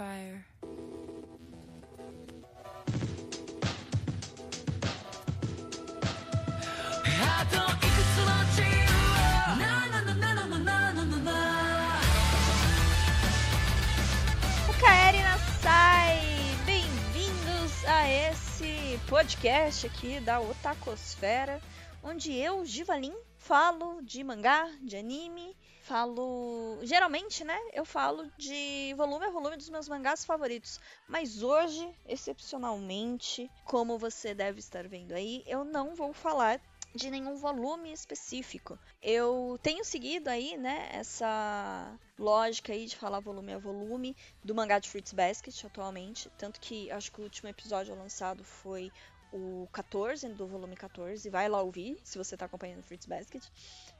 [0.00, 0.42] fire.
[14.66, 16.18] O Kaerina sai!
[16.64, 21.60] Bem-vindos a esse podcast aqui da Otakosfera,
[22.02, 25.54] onde eu, Givalin, falo de mangá, de anime,
[25.90, 26.78] falo.
[26.82, 27.58] Geralmente, né?
[27.72, 30.78] Eu falo de volume a volume dos meus mangás favoritos.
[31.08, 36.60] Mas hoje, excepcionalmente, como você deve estar vendo aí, eu não vou falar
[36.94, 38.78] de nenhum volume específico.
[39.02, 44.78] Eu tenho seguido aí, né, essa lógica aí de falar volume a volume do mangá
[44.78, 48.92] de Fruits Basket atualmente, tanto que acho que o último episódio lançado foi
[49.32, 53.44] o 14, do volume 14, vai lá ouvir se você tá acompanhando Fruits Basket.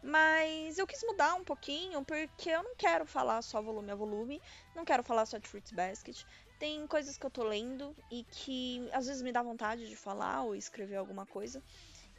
[0.02, 4.40] Mas eu quis mudar um pouquinho porque eu não quero falar só volume a volume,
[4.74, 6.24] não quero falar só de Fruits Basket.
[6.58, 10.42] Tem coisas que eu tô lendo e que às vezes me dá vontade de falar
[10.42, 11.62] ou escrever alguma coisa.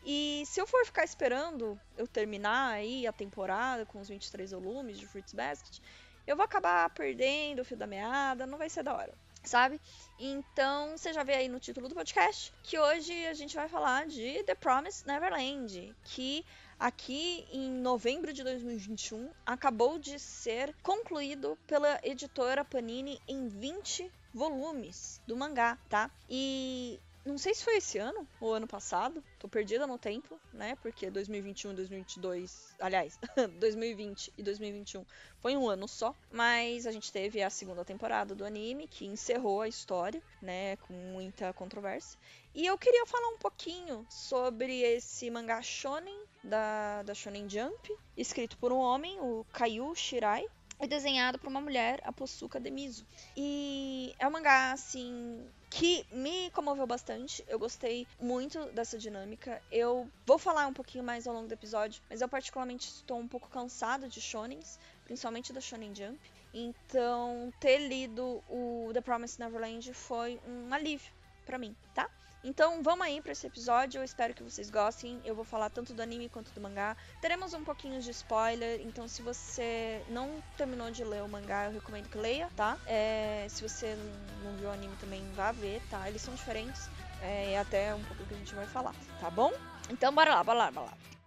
[0.04, 4.98] E se eu for ficar esperando eu terminar aí a temporada com os 23 volumes
[4.98, 5.80] de Fruits Basket,
[6.26, 9.80] eu vou acabar perdendo o fio da meada, não vai ser da hora, sabe?
[10.20, 14.06] Então, você já vê aí no título do podcast que hoje a gente vai falar
[14.08, 16.46] de The Promised Neverland, que
[16.80, 25.22] aqui em novembro de 2021 acabou de ser concluído pela editora Panini em 20 volumes
[25.28, 26.10] do mangá, tá?
[26.30, 30.76] E não sei se foi esse ano ou ano passado, tô perdida no tempo, né?
[30.82, 33.20] Porque 2021 e 2022, aliás,
[33.60, 35.06] 2020 e 2021
[35.40, 39.62] foi um ano só, mas a gente teve a segunda temporada do anime que encerrou
[39.62, 42.20] a história, né, com muita controvérsia.
[42.54, 48.58] E eu queria falar um pouquinho sobre esse mangá shonen da, da Shonen Jump, escrito
[48.58, 50.46] por um homem, o Kayu Shirai,
[50.80, 53.06] e desenhado por uma mulher, a Posuka Demizu.
[53.38, 57.44] E é um mangá, assim, que me comoveu bastante.
[57.48, 59.62] Eu gostei muito dessa dinâmica.
[59.72, 63.28] Eu vou falar um pouquinho mais ao longo do episódio, mas eu particularmente estou um
[63.28, 66.20] pouco cansado de shonens, principalmente da Shonen Jump.
[66.54, 71.12] Então, ter lido o The Promised Neverland foi um alívio
[71.46, 72.10] para mim, tá?
[72.44, 75.22] Então vamos aí para esse episódio, eu espero que vocês gostem.
[75.24, 76.98] Eu vou falar tanto do anime quanto do mangá.
[77.22, 81.72] Teremos um pouquinho de spoiler, então se você não terminou de ler o mangá, eu
[81.72, 82.78] recomendo que leia, tá?
[82.88, 83.96] É, se você
[84.44, 86.10] não viu o anime também, vá ver, tá?
[86.10, 86.90] Eles são diferentes.
[87.22, 89.54] É, e até um pouco que a gente vai falar, tá bom?
[89.92, 91.21] Então bora lá, bora lá, bora lá.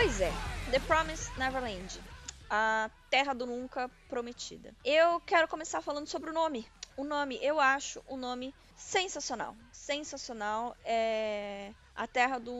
[0.00, 0.30] Pois é,
[0.70, 2.00] The Promised Neverland,
[2.48, 4.72] a Terra do Nunca Prometida.
[4.84, 6.64] Eu quero começar falando sobre o nome.
[6.96, 9.56] O nome, eu acho o nome sensacional.
[9.72, 10.76] Sensacional.
[10.84, 12.52] É a Terra do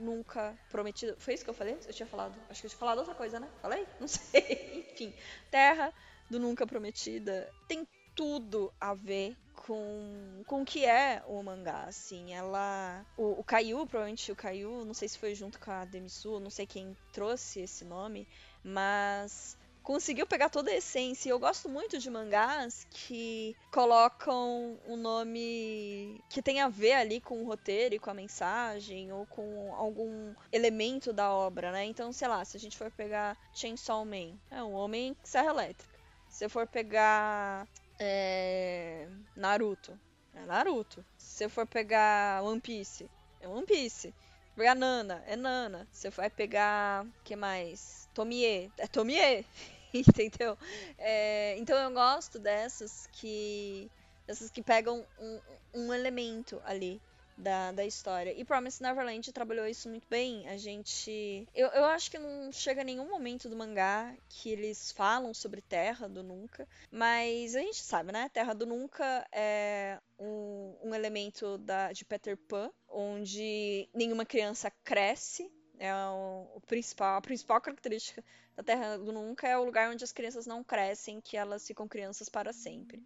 [0.00, 1.14] Nunca Prometida.
[1.16, 1.78] Foi isso que eu falei?
[1.86, 2.34] Eu tinha falado.
[2.50, 3.48] Acho que eu tinha falado outra coisa, né?
[3.62, 3.86] Falei?
[4.00, 4.84] Não sei.
[4.92, 5.14] Enfim,
[5.52, 5.94] Terra
[6.28, 12.32] do Nunca Prometida tem tudo a ver com, com o que é o mangá, assim.
[12.32, 13.04] Ela.
[13.16, 16.66] O, o provavelmente o Caillou, não sei se foi junto com a Demisu, não sei
[16.66, 18.28] quem trouxe esse nome,
[18.62, 21.30] mas conseguiu pegar toda a essência.
[21.30, 27.42] Eu gosto muito de mangás que colocam um nome que tem a ver ali com
[27.42, 31.84] o roteiro e com a mensagem, ou com algum elemento da obra, né?
[31.84, 35.94] Então, sei lá, se a gente for pegar Chainsaw Man, é um homem serra elétrica.
[36.28, 37.68] Se eu for pegar
[37.98, 39.08] é...
[39.36, 39.98] Naruto,
[40.34, 41.04] é Naruto.
[41.16, 43.08] Se eu for pegar One Piece,
[43.40, 44.14] é One Piece.
[44.56, 45.86] Pegar Nana, é Nana.
[45.90, 48.08] Se eu for pegar, que mais?
[48.14, 49.44] Tomie, é Tomie.
[49.92, 50.58] Entendeu?
[50.98, 51.56] É...
[51.58, 53.90] então eu gosto dessas que
[54.26, 55.40] dessas que pegam um,
[55.74, 57.00] um elemento ali
[57.36, 58.32] da, da história.
[58.36, 60.48] E Promise Neverland trabalhou isso muito bem.
[60.48, 61.46] A gente.
[61.54, 66.08] Eu, eu acho que não chega nenhum momento do mangá que eles falam sobre Terra
[66.08, 66.68] do Nunca.
[66.90, 68.28] Mas a gente sabe, né?
[68.32, 75.50] Terra do Nunca é um, um elemento da, de Peter Pan, onde nenhuma criança cresce.
[75.78, 78.24] É o, o principal, a principal característica
[78.56, 81.88] da Terra do Nunca é o lugar onde as crianças não crescem, que elas ficam
[81.88, 83.02] crianças para sempre.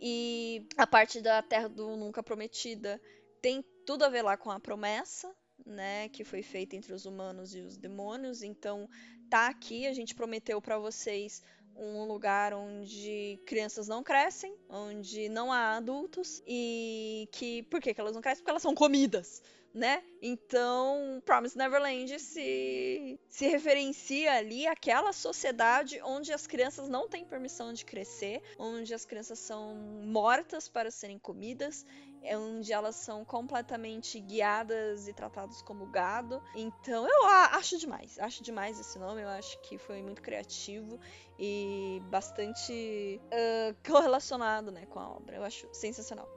[0.00, 3.00] E a parte da Terra do Nunca Prometida
[3.48, 5.34] tem tudo a ver lá com a promessa,
[5.64, 8.42] né, que foi feita entre os humanos e os demônios.
[8.42, 8.86] Então,
[9.30, 11.42] tá aqui, a gente prometeu para vocês
[11.74, 18.14] um lugar onde crianças não crescem, onde não há adultos e que por que, elas
[18.14, 18.42] não crescem?
[18.42, 19.40] Porque elas são comidas
[19.78, 20.02] né?
[20.20, 27.72] Então, Promise Neverland se, se referencia ali àquela sociedade onde as crianças não têm permissão
[27.72, 31.86] de crescer, onde as crianças são mortas para serem comidas,
[32.28, 36.42] é onde elas são completamente guiadas e tratadas como gado.
[36.54, 41.00] Então, eu acho demais, acho demais esse nome, eu acho que foi muito criativo
[41.38, 45.36] e bastante uh, correlacionado né, com a obra.
[45.36, 46.28] Eu acho sensacional.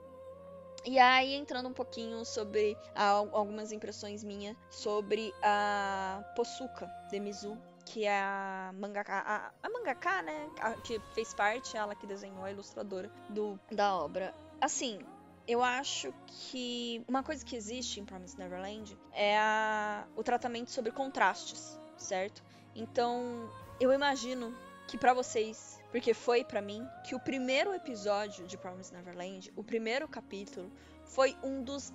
[0.84, 8.04] E aí, entrando um pouquinho sobre algumas impressões minhas sobre a Posuka de Mizu, que
[8.04, 12.50] é a mangaka, a, a mangaka, né, a, que fez parte, ela que desenhou a
[12.50, 14.34] ilustradora do, da obra.
[14.60, 14.98] Assim,
[15.46, 20.92] eu acho que uma coisa que existe em Promised Neverland é a, o tratamento sobre
[20.92, 22.42] contrastes, certo?
[22.74, 23.50] Então,
[23.80, 24.54] eu imagino
[24.86, 29.62] que para vocês porque foi para mim que o primeiro episódio de Promise Neverland, o
[29.62, 30.72] primeiro capítulo,
[31.04, 31.92] foi um dos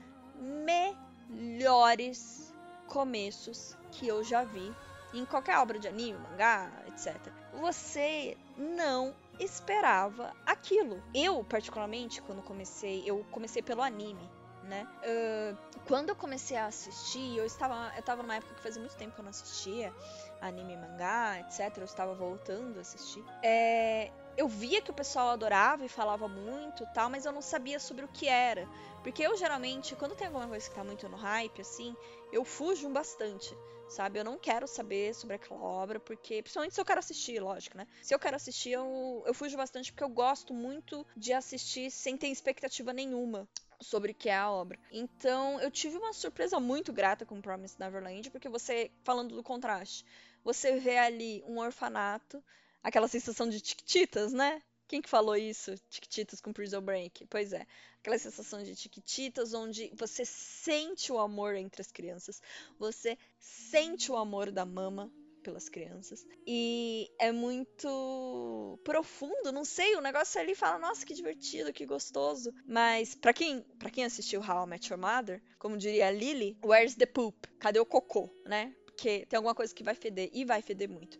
[1.27, 2.53] melhores
[2.85, 4.71] começos que eu já vi
[5.13, 7.15] em qualquer obra de anime, mangá, etc.
[7.53, 11.03] Você não esperava aquilo.
[11.13, 14.29] Eu, particularmente, quando comecei, eu comecei pelo anime,
[14.63, 14.87] né?
[15.03, 15.57] Uh,
[15.87, 19.13] quando eu comecei a assistir, eu estava, eu estava numa época que fazia muito tempo
[19.13, 19.93] que eu não assistia
[20.41, 21.77] anime mangá, etc.
[21.77, 23.23] Eu estava voltando a assistir.
[23.41, 27.79] É, eu via que o pessoal adorava e falava muito tal, mas eu não sabia
[27.79, 28.67] sobre o que era.
[29.01, 31.95] Porque eu geralmente, quando tem alguma coisa que tá muito no hype, assim,
[32.31, 33.57] eu fujo bastante.
[33.87, 36.41] Sabe, eu não quero saber sobre aquela obra, porque.
[36.41, 37.87] Principalmente se eu quero assistir, lógico, né?
[38.01, 42.17] Se eu quero assistir, eu, eu fujo bastante porque eu gosto muito de assistir sem
[42.17, 43.47] ter expectativa nenhuma
[43.79, 44.79] sobre o que é a obra.
[44.91, 50.03] Então, eu tive uma surpresa muito grata com Promise Neverland, porque você, falando do contraste,
[50.43, 52.43] você vê ali um orfanato,
[52.83, 54.61] aquela sensação de tiquititas, né?
[54.87, 55.75] Quem que falou isso?
[55.89, 57.25] Tiquititas com Prison Break?
[57.27, 57.67] Pois é.
[57.99, 62.41] Aquela sensação de tiquititas onde você sente o amor entre as crianças.
[62.79, 65.11] Você sente o amor da mama
[65.47, 66.25] pelas crianças.
[66.45, 72.53] E é muito profundo, não sei, o negócio ali fala, nossa, que divertido, que gostoso.
[72.65, 76.57] Mas para quem, para quem assistiu How I Met Your Mother, como diria a Lily,
[76.63, 77.47] where's the poop?
[77.59, 78.75] Cadê o cocô, né?
[78.85, 81.17] Porque tem alguma coisa que vai feder e vai feder muito.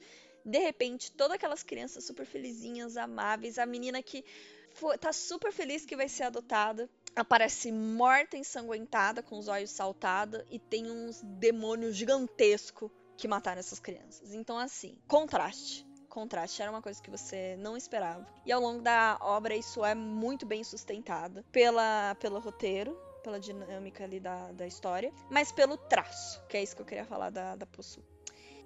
[0.48, 4.24] De repente, todas aquelas crianças super felizinhas, amáveis, a menina que
[4.72, 10.42] foi, tá super feliz que vai ser adotada, aparece morta, ensanguentada, com os olhos saltados
[10.50, 14.34] e tem uns demônios gigantescos que mataram essas crianças.
[14.34, 15.86] Então, assim, contraste.
[16.08, 18.26] Contraste era uma coisa que você não esperava.
[18.46, 24.06] E ao longo da obra, isso é muito bem sustentado pela, pelo roteiro, pela dinâmica
[24.06, 27.56] ali da, da história, mas pelo traço, que é isso que eu queria falar da,
[27.56, 28.02] da Possu.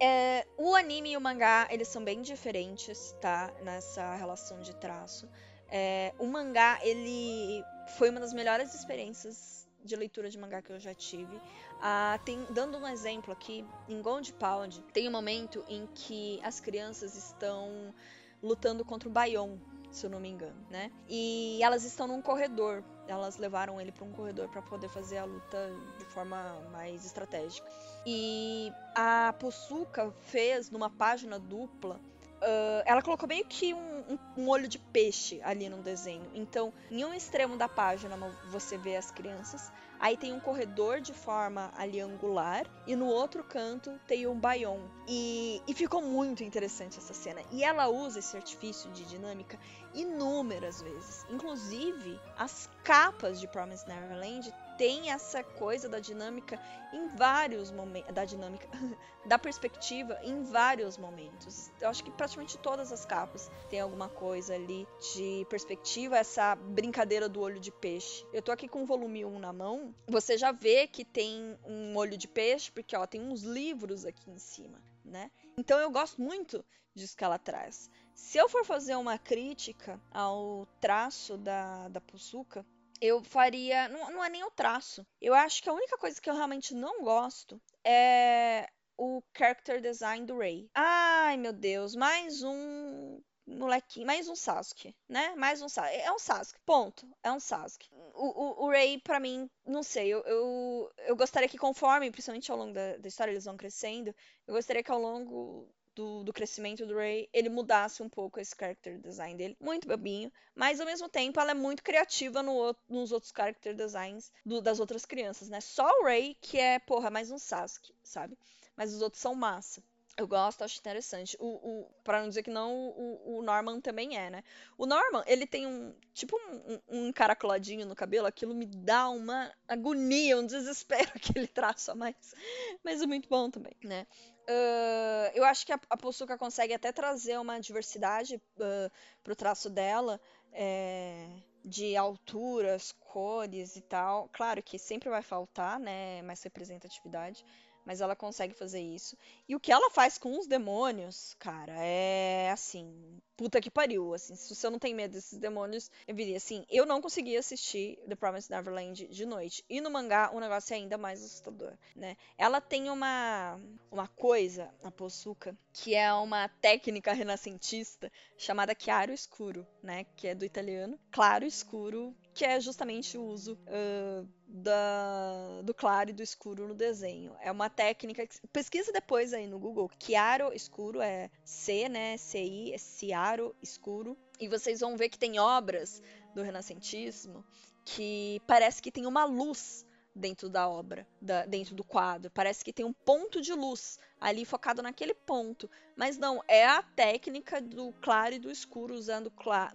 [0.03, 3.53] É, o anime e o mangá, eles são bem diferentes, tá?
[3.63, 5.29] Nessa relação de traço.
[5.69, 7.63] É, o mangá, ele
[7.97, 11.39] foi uma das melhores experiências de leitura de mangá que eu já tive.
[11.79, 16.59] Ah, tem, dando um exemplo aqui, em Gold Pound, tem um momento em que as
[16.59, 17.93] crianças estão
[18.41, 19.57] lutando contra o Bayon,
[19.91, 20.91] se eu não me engano, né?
[21.07, 22.83] E elas estão num corredor.
[23.11, 27.67] Elas levaram ele para um corredor para poder fazer a luta de forma mais estratégica.
[28.05, 31.99] E a Possuca fez numa página dupla
[32.41, 36.29] Uh, ela colocou meio que um, um, um, olho de peixe ali no desenho.
[36.33, 38.17] Então, em um extremo da página
[38.49, 43.43] você vê as crianças, aí tem um corredor de forma ali angular, e no outro
[43.43, 44.79] canto tem um baion.
[45.07, 47.41] E, e ficou muito interessante essa cena.
[47.51, 49.57] E ela usa esse artifício de dinâmica
[49.93, 51.25] inúmeras vezes.
[51.29, 56.59] Inclusive, as capas de Promise Neverland tem essa coisa da dinâmica
[56.91, 58.67] em vários momentos, da dinâmica,
[59.23, 61.69] da perspectiva em vários momentos.
[61.79, 67.29] Eu acho que praticamente todas as capas tem alguma coisa ali de perspectiva, essa brincadeira
[67.29, 68.25] do olho de peixe.
[68.33, 71.95] Eu tô aqui com o volume 1 na mão, você já vê que tem um
[71.95, 75.29] olho de peixe, porque ó, tem uns livros aqui em cima, né?
[75.55, 77.87] Então eu gosto muito disso que ela traz.
[78.15, 82.65] Se eu for fazer uma crítica ao traço da, da Pusuka,
[83.01, 83.89] eu faria.
[83.89, 85.05] Não, não é nem o traço.
[85.19, 90.25] Eu acho que a única coisa que eu realmente não gosto é o character design
[90.25, 90.69] do Ray.
[90.75, 95.33] Ai, meu Deus, mais um molequinho, mais um Sasuke, né?
[95.35, 95.95] Mais um Sasuke.
[95.97, 97.07] É um Sasuke, ponto.
[97.23, 97.89] É um Sasuke.
[98.13, 102.51] O, o, o Ray, para mim, não sei, eu, eu, eu, gostaria que conforme, principalmente
[102.51, 104.15] ao longo da, da história, eles vão crescendo,
[104.47, 108.55] eu gostaria que ao longo do, do, crescimento do Ray, ele mudasse um pouco esse
[108.57, 109.57] character design dele.
[109.59, 114.31] Muito bobinho, mas ao mesmo tempo ela é muito criativa no, nos outros character designs
[114.45, 115.61] do, das outras crianças, né?
[115.61, 118.37] Só o Ray que é, porra, mais um Sasuke, sabe?
[118.75, 119.83] Mas os outros são massa.
[120.17, 121.37] Eu gosto, acho interessante.
[121.39, 124.43] O, o, pra não dizer que não, o, o Norman também é, né?
[124.77, 125.93] O Norman, ele tem um.
[126.13, 131.91] Tipo um, um encaracoladinho no cabelo, aquilo me dá uma agonia, um desespero aquele traço
[131.91, 132.35] a mais.
[132.83, 134.05] Mas é muito bom também, né?
[134.47, 135.97] Uh, eu acho que a, a
[136.37, 138.91] consegue até trazer uma diversidade uh,
[139.23, 140.19] pro traço dela.
[140.53, 141.27] É,
[141.63, 144.27] de alturas, cores e tal.
[144.33, 146.21] Claro que sempre vai faltar, né?
[146.23, 147.45] Mais representatividade
[147.85, 149.17] mas ela consegue fazer isso.
[149.47, 154.35] E o que ela faz com os demônios, cara, é assim, puta que pariu, assim,
[154.35, 158.15] se você não tem medo desses demônios, eu diria assim, eu não consegui assistir The
[158.15, 159.63] Promised Neverland de noite.
[159.69, 162.15] E no mangá o negócio é ainda mais assustador, né?
[162.37, 163.59] Ela tem uma
[163.91, 170.35] uma coisa, a Posuka, que é uma técnica renascentista chamada chiaro escuro, né, que é
[170.35, 176.23] do italiano, claro escuro, que é justamente o uso uh, da, do claro e do
[176.23, 177.35] escuro no desenho.
[177.41, 178.25] É uma técnica.
[178.25, 179.89] Que, pesquisa depois aí no Google.
[179.99, 182.17] Chiaro escuro é C, né?
[182.17, 184.17] CI, é ciaro escuro.
[184.39, 186.01] E vocês vão ver que tem obras
[186.33, 187.45] do renascentismo
[187.83, 192.31] que parece que tem uma luz dentro da obra, da, dentro do quadro.
[192.31, 195.69] Parece que tem um ponto de luz ali focado naquele ponto.
[195.95, 199.73] Mas não, é a técnica do claro e do escuro, usando cla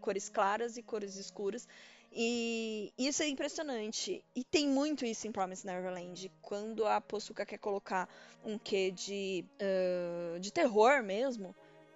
[0.00, 1.66] cores claras e cores escuras
[2.14, 4.24] e isso é impressionante.
[4.34, 6.30] E tem muito isso em Promise Neverland.
[6.40, 8.08] Quando a Posuka quer colocar
[8.44, 11.54] um quê de, uh, de terror mesmo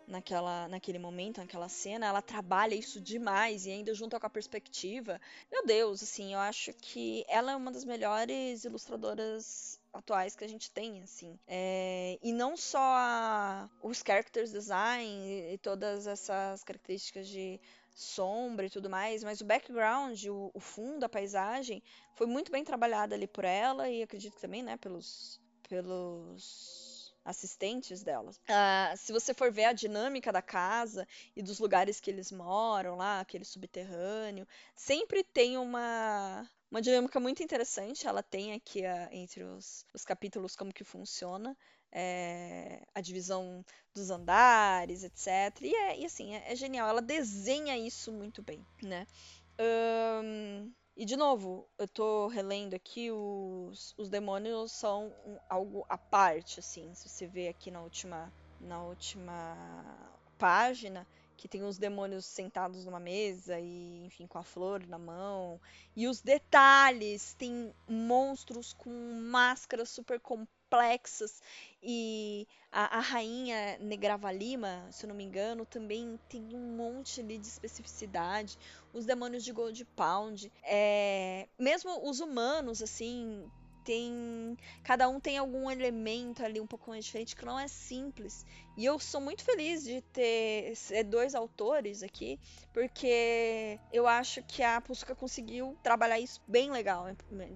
[0.09, 5.21] naquela, naquele momento, naquela cena, ela trabalha isso demais e ainda junto com a perspectiva.
[5.53, 10.49] Meu Deus, assim, eu acho que ela é uma das melhores ilustradoras atuais que a
[10.49, 11.39] gente tem, assim.
[11.47, 17.61] É, e não só a, os characters design e todas essas características de
[17.99, 21.83] sombra e tudo mais, mas o background, o, o fundo, a paisagem,
[22.15, 28.05] foi muito bem trabalhada ali por ela e acredito que também, né, pelos, pelos assistentes
[28.05, 28.37] delas.
[28.37, 32.97] Uh, se você for ver a dinâmica da casa e dos lugares que eles moram
[32.97, 38.07] lá, aquele subterrâneo, sempre tem uma, uma dinâmica muito interessante.
[38.07, 41.57] Ela tem aqui uh, entre os, os capítulos como que funciona
[41.93, 43.65] é, a divisão
[43.95, 45.63] dos andares, etc.
[45.63, 46.89] E, é, e assim, é, é, genial.
[46.89, 49.07] Ela desenha isso muito bem, né?
[50.99, 56.59] E de novo, eu tô relendo aqui, os, os demônios são um, algo à parte,
[56.59, 56.93] assim.
[56.93, 59.57] Se você vê aqui na última, na última
[60.37, 65.61] página, que tem os demônios sentados numa mesa e, enfim, com a flor na mão.
[65.95, 68.91] E os detalhes, tem monstros com
[69.23, 70.58] máscaras super complexas
[71.83, 77.39] e a, a rainha Negravalima, se eu não me engano, também tem um monte ali
[77.39, 78.59] de especificidade.
[78.93, 83.51] Os demônios de Gold Pound, é, mesmo os humanos, assim,
[83.89, 88.45] tem cada um tem algum elemento ali um pouco mais diferente que não é simples.
[88.77, 90.75] E eu sou muito feliz de ter
[91.07, 92.39] dois autores aqui,
[92.71, 97.07] porque eu acho que a Pusca conseguiu trabalhar isso bem legal,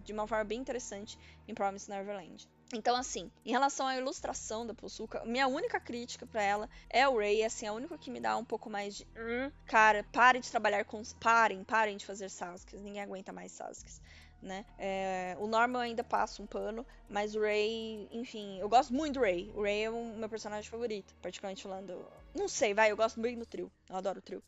[0.02, 2.49] de uma forma bem interessante em Promise Neverland.
[2.72, 7.18] Então, assim, em relação à ilustração da Posuka, minha única crítica para ela é o
[7.18, 9.06] Ray, assim, a única que me dá um pouco mais de.
[9.14, 11.02] Hum, cara, parem de trabalhar com.
[11.20, 12.78] Parem, parem de fazer Sasuke.
[12.78, 13.92] Ninguém aguenta mais Sasuke.
[14.40, 14.64] Né?
[14.76, 19.20] É, o Norman ainda passa um pano, mas o Ray, enfim, eu gosto muito do
[19.20, 19.52] Ray.
[19.54, 22.04] O Ray é o meu personagem favorito, particularmente falando.
[22.34, 23.70] Não sei, vai, eu gosto bem do trio.
[23.88, 24.42] Eu adoro o trio.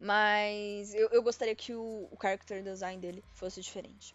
[0.00, 4.14] Mas eu, eu gostaria que o, o character design dele fosse diferente.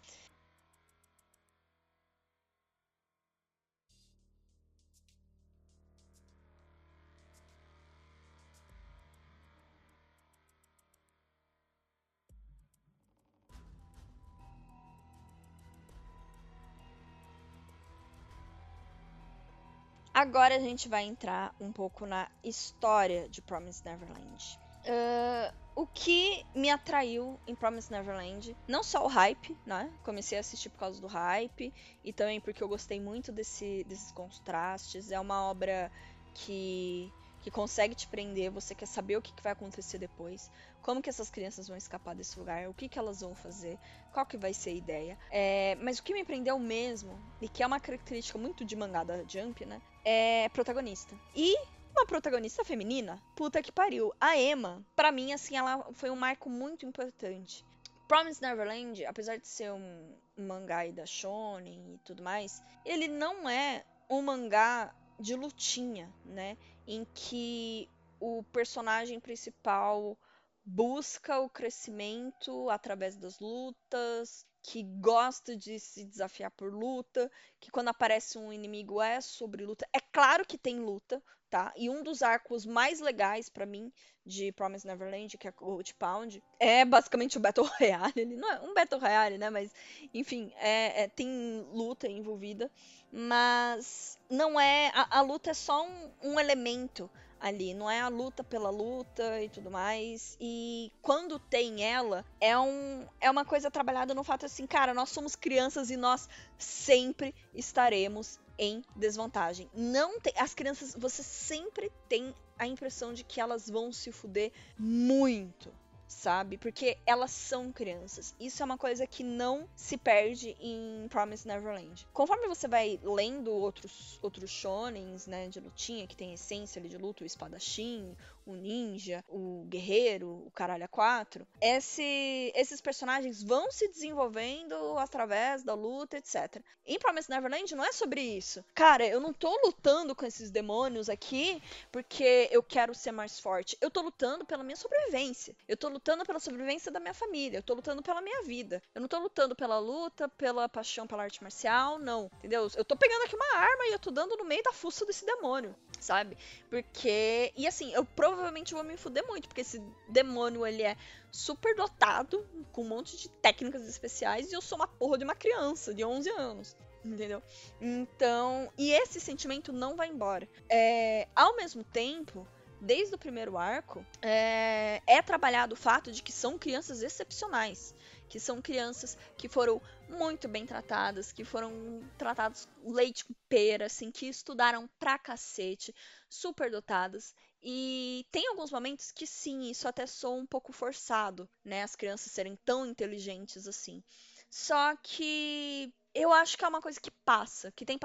[20.14, 24.60] Agora a gente vai entrar um pouco na história de Promise Neverland.
[24.84, 29.90] Uh, o que me atraiu em Promise Neverland, não só o hype, né?
[30.04, 34.12] Comecei a assistir por causa do hype e também porque eu gostei muito desse, desses
[34.12, 35.10] contrastes.
[35.10, 35.90] É uma obra
[36.32, 37.12] que
[37.44, 41.10] que consegue te prender, você quer saber o que, que, vai acontecer depois, como que
[41.10, 43.78] essas crianças vão escapar desse lugar, o que, que elas vão fazer,
[44.14, 45.18] qual que vai ser a ideia.
[45.30, 49.04] É, mas o que me prendeu mesmo, e que é uma característica muito de mangá
[49.04, 51.14] da Jump, né, é protagonista.
[51.36, 51.54] E
[51.94, 54.10] uma protagonista feminina, puta que pariu.
[54.18, 57.62] A Emma, para mim, assim, ela foi um marco muito importante.
[58.08, 63.84] Promise Neverland, apesar de ser um, mangá da shonen e tudo mais, ele não é
[64.08, 66.58] um mangá de lutinha, né?
[66.86, 67.88] Em que
[68.20, 70.18] o personagem principal
[70.62, 77.88] busca o crescimento através das lutas que gosta de se desafiar por luta, que quando
[77.88, 79.88] aparece um inimigo é sobre luta.
[79.94, 81.22] É claro que tem luta,
[81.54, 81.72] tá?
[81.76, 83.92] E um dos arcos mais legais para mim
[84.26, 88.12] de Promise Neverland, que é Gold Pound, é basicamente o Battle Royale.
[88.16, 89.50] Ele não é um Battle Royale, né?
[89.50, 89.72] Mas,
[90.12, 92.68] enfim, é, é, tem luta envolvida.
[93.12, 94.90] Mas não é.
[94.94, 97.08] A, a luta é só um, um elemento
[97.44, 100.34] ali, não é a luta pela luta e tudo mais.
[100.40, 105.10] E quando tem ela, é, um, é uma coisa trabalhada no fato assim, cara, nós
[105.10, 109.68] somos crianças e nós sempre estaremos em desvantagem.
[109.74, 114.50] Não tem, as crianças, você sempre tem a impressão de que elas vão se fuder
[114.78, 115.70] muito
[116.14, 116.56] sabe?
[116.56, 118.34] Porque elas são crianças.
[118.38, 122.06] Isso é uma coisa que não se perde em Promise Neverland.
[122.12, 127.24] Conforme você vai lendo outros, outros shonens, né, de lutinha, que tem essência de luta,
[127.24, 128.16] o espadachim,
[128.46, 135.62] o ninja, o guerreiro, o caralho a quatro, esse, esses personagens vão se desenvolvendo através
[135.62, 136.62] da luta, etc.
[136.86, 138.64] Em Promise Neverland não é sobre isso.
[138.74, 143.76] Cara, eu não tô lutando com esses demônios aqui porque eu quero ser mais forte.
[143.80, 145.56] Eu tô lutando pela minha sobrevivência.
[145.66, 147.58] Eu tô lutando pela sobrevivência da minha família.
[147.58, 148.82] Eu tô lutando pela minha vida.
[148.94, 152.30] Eu não tô lutando pela luta, pela paixão pela arte marcial, não.
[152.38, 152.68] Entendeu?
[152.76, 155.24] Eu tô pegando aqui uma arma e eu tô dando no meio da fuça desse
[155.24, 156.36] demônio, sabe?
[156.68, 157.52] Porque.
[157.56, 160.96] E assim, eu provavelmente vou me fuder muito, porque esse demônio ele é
[161.30, 165.34] super dotado, com um monte de técnicas especiais, e eu sou uma porra de uma
[165.34, 166.76] criança de 11 anos.
[167.04, 167.42] Entendeu?
[167.80, 170.48] Então, e esse sentimento não vai embora.
[170.70, 172.48] É, ao mesmo tempo,
[172.80, 177.94] desde o primeiro arco, é, é trabalhado o fato de que são crianças excepcionais
[178.34, 184.10] que são crianças que foram muito bem tratadas, que foram tratadas leite com pera, assim,
[184.10, 185.94] que estudaram pra cacete,
[186.28, 187.32] super dotadas.
[187.64, 191.82] E tem alguns momentos que sim, isso até soa um pouco forçado, né?
[191.82, 194.02] As crianças serem tão inteligentes assim.
[194.50, 197.98] Só que eu acho que é uma coisa que passa, que tem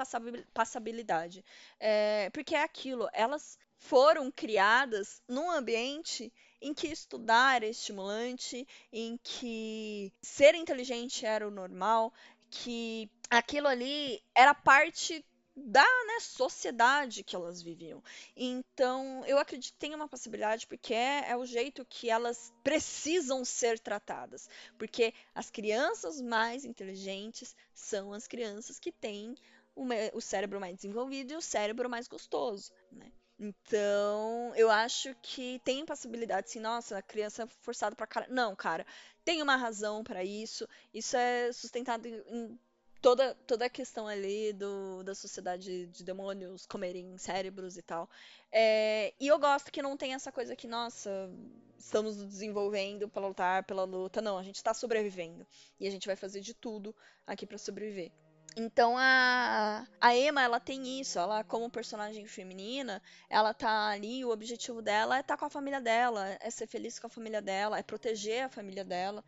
[0.54, 1.44] passabilidade.
[1.78, 9.18] É, porque é aquilo, elas foram criadas num ambiente em que estudar é estimulante, em
[9.22, 12.12] que ser inteligente era o normal,
[12.50, 15.24] que aquilo ali era parte
[15.60, 18.02] da né, sociedade que elas viviam.
[18.36, 23.44] Então, eu acredito que tem uma possibilidade, porque é, é, o jeito que elas precisam
[23.44, 24.48] ser tratadas.
[24.78, 29.34] Porque as crianças mais inteligentes são as crianças que têm
[29.74, 32.72] o, cérebro mais desenvolvido e o cérebro mais gostoso.
[32.90, 33.10] Né?
[33.38, 38.26] Então, eu acho que tem possibilidade, assim, nossa, a criança é forçada pra cara.
[38.28, 38.86] Não, cara,
[39.24, 40.68] tem uma razão para isso.
[40.92, 42.58] Isso é sustentado em
[43.00, 48.08] toda, toda a questão ali do, da sociedade de demônios comerem cérebros e tal.
[48.52, 51.30] É, e eu gosto que não tem essa coisa que, nossa,
[51.78, 54.20] estamos desenvolvendo para lutar pela luta.
[54.20, 55.46] Não, a gente está sobrevivendo.
[55.78, 56.94] E a gente vai fazer de tudo
[57.26, 58.12] aqui para sobreviver.
[58.56, 64.30] Então a, a Emma, ela tem isso, ela como personagem feminina, ela tá ali, o
[64.30, 67.40] objetivo dela é estar tá com a família dela, é ser feliz com a família
[67.40, 69.24] dela, é proteger a família dela.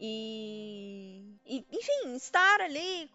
[0.00, 3.10] E, e enfim, estar ali,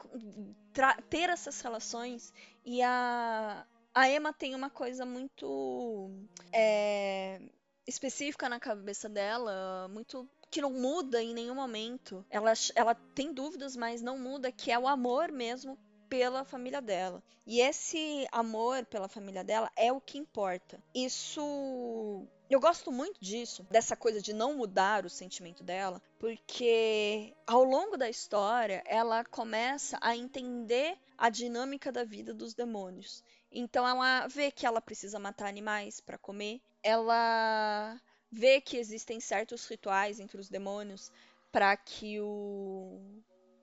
[1.09, 2.33] ter essas relações.
[2.65, 6.11] E a, a Emma tem uma coisa muito
[6.51, 7.41] é,
[7.85, 12.25] específica na cabeça dela, muito que não muda em nenhum momento.
[12.29, 15.77] Ela, ela tem dúvidas, mas não muda, que é o amor mesmo
[16.09, 17.23] pela família dela.
[17.45, 20.81] E esse amor pela família dela é o que importa.
[20.93, 22.27] Isso.
[22.49, 27.97] Eu gosto muito disso, dessa coisa de não mudar o sentimento dela, porque ao longo
[27.97, 33.21] da história ela começa a entender a dinâmica da vida dos demônios.
[33.51, 37.99] Então ela vê que ela precisa matar animais para comer, ela
[38.31, 41.11] vê que existem certos rituais entre os demônios
[41.51, 43.01] para que o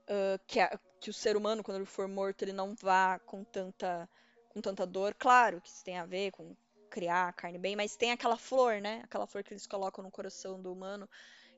[0.08, 3.44] uh, que, a, que, o ser humano quando ele for morto ele não vá com
[3.44, 4.08] tanta
[4.48, 5.14] com tanta dor.
[5.14, 6.56] Claro que isso tem a ver com
[6.90, 9.00] criar a carne bem mas tem aquela flor né?
[9.04, 11.08] Aquela flor que eles colocam no coração do humano.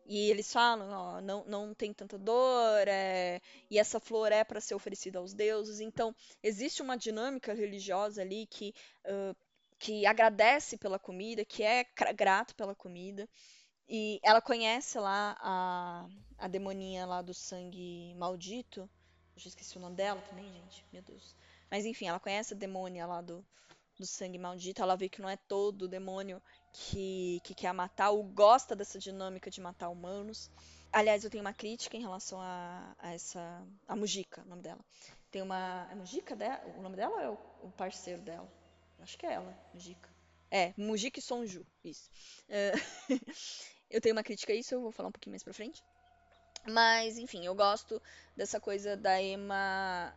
[0.09, 3.41] E eles falam ó, não, não tem tanta dor é...
[3.69, 5.81] e essa flor é para ser oferecida aos deuses.
[5.81, 8.73] Então existe uma dinâmica religiosa ali que
[9.05, 9.37] uh,
[9.79, 13.29] que agradece pela comida, que é grato pela comida.
[13.89, 18.81] E ela conhece lá a, a demoninha lá do sangue maldito.
[19.37, 20.85] Eu já esqueci o nome dela também, gente.
[20.93, 21.37] Meu Deus.
[21.71, 23.45] Mas enfim, ela conhece a demônia lá do,
[23.97, 24.83] do sangue maldito.
[24.83, 29.51] Ela vê que não é todo demônio que, que quer matar ou gosta dessa dinâmica
[29.51, 30.51] de matar humanos.
[30.93, 33.63] Aliás, eu tenho uma crítica em relação a, a essa.
[33.87, 34.81] A Mujica, o nome dela.
[35.31, 35.87] Tem uma.
[35.91, 36.61] É Mujica dela?
[36.79, 38.51] O nome dela ou é o, o parceiro dela?
[39.01, 40.09] Acho que é ela, Mujica.
[40.51, 42.11] É, Mujica e Sonju, isso.
[42.49, 43.15] Uh,
[43.91, 45.83] eu tenho uma crítica a isso, eu vou falar um pouquinho mais pra frente.
[46.69, 48.03] Mas, enfim, eu gosto
[48.37, 50.15] dessa coisa da Emma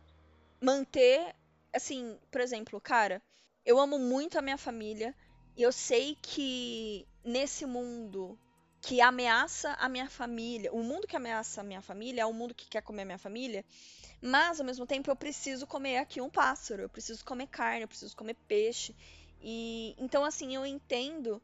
[0.60, 1.34] manter,
[1.72, 3.22] assim, por exemplo, cara,
[3.64, 5.14] eu amo muito a minha família
[5.56, 8.38] e eu sei que nesse mundo
[8.80, 12.54] que ameaça a minha família, o mundo que ameaça a minha família é o mundo
[12.54, 13.64] que quer comer a minha família,
[14.22, 17.88] mas ao mesmo tempo eu preciso comer aqui um pássaro, eu preciso comer carne, eu
[17.88, 18.94] preciso comer peixe.
[19.42, 21.42] E então assim, eu entendo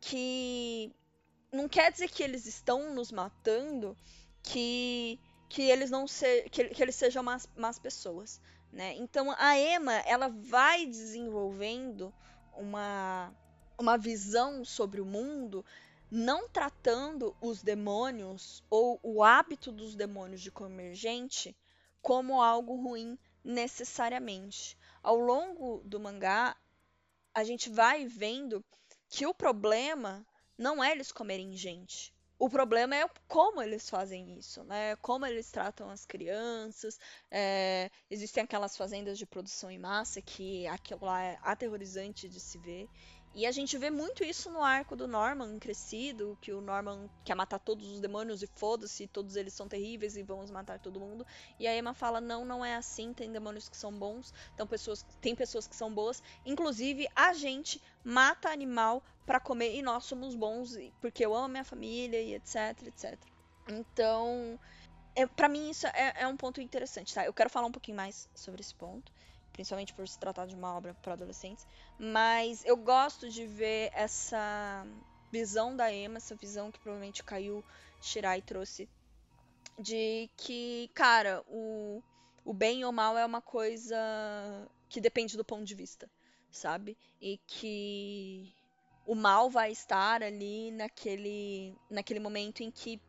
[0.00, 0.92] que
[1.52, 3.96] não quer dizer que eles estão nos matando,
[4.42, 8.40] que que eles não se, que, que eles sejam más, más pessoas,
[8.72, 8.94] né?
[8.96, 12.12] Então a Emma ela vai desenvolvendo
[12.56, 13.30] uma
[13.78, 15.64] uma visão sobre o mundo,
[16.10, 21.54] não tratando os demônios ou o hábito dos demônios de comer gente
[22.00, 24.78] como algo ruim necessariamente.
[25.02, 26.56] Ao longo do mangá,
[27.34, 28.64] a gente vai vendo
[29.08, 30.24] que o problema
[30.62, 32.14] não é eles comerem gente.
[32.38, 34.96] O problema é como eles fazem isso, né?
[34.96, 36.98] Como eles tratam as crianças.
[37.30, 42.58] É, existem aquelas fazendas de produção em massa que aquilo lá é aterrorizante de se
[42.58, 42.88] ver.
[43.34, 47.34] E a gente vê muito isso no arco do Norman crescido, que o Norman quer
[47.34, 51.26] matar todos os demônios e foda-se, todos eles são terríveis e vamos matar todo mundo.
[51.58, 55.06] E a Emma fala: "Não, não é assim, tem demônios que são bons, então pessoas,
[55.22, 60.34] tem pessoas que são boas, inclusive a gente mata animal para comer e nós somos
[60.34, 63.18] bons porque eu amo minha família e etc, etc".
[63.68, 64.58] Então,
[65.14, 67.24] é, para mim isso é, é um ponto interessante, tá?
[67.24, 69.12] Eu quero falar um pouquinho mais sobre esse ponto
[69.52, 71.66] principalmente por se tratar de uma obra para adolescentes,
[71.98, 74.86] mas eu gosto de ver essa
[75.30, 77.64] visão da Emma, essa visão que provavelmente caiu
[78.00, 78.88] Shirai trouxe
[79.78, 82.02] de que, cara, o,
[82.44, 83.96] o bem ou mal é uma coisa
[84.88, 86.10] que depende do ponto de vista,
[86.52, 86.96] sabe?
[87.20, 88.54] E que
[89.06, 93.00] o mal vai estar ali naquele, naquele momento em que.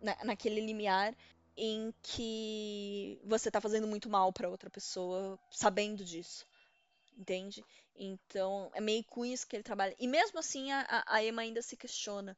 [0.00, 1.14] Na, naquele limiar
[1.56, 6.46] em que você tá fazendo muito mal para outra pessoa sabendo disso.
[7.16, 7.64] Entende?
[7.94, 9.94] Então, é meio com isso que ele trabalha.
[9.98, 12.36] E mesmo assim, a, a Emma ainda se questiona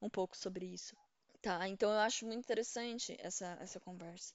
[0.00, 0.96] um pouco sobre isso.
[1.42, 1.66] Tá?
[1.68, 4.32] Então eu acho muito interessante essa, essa conversa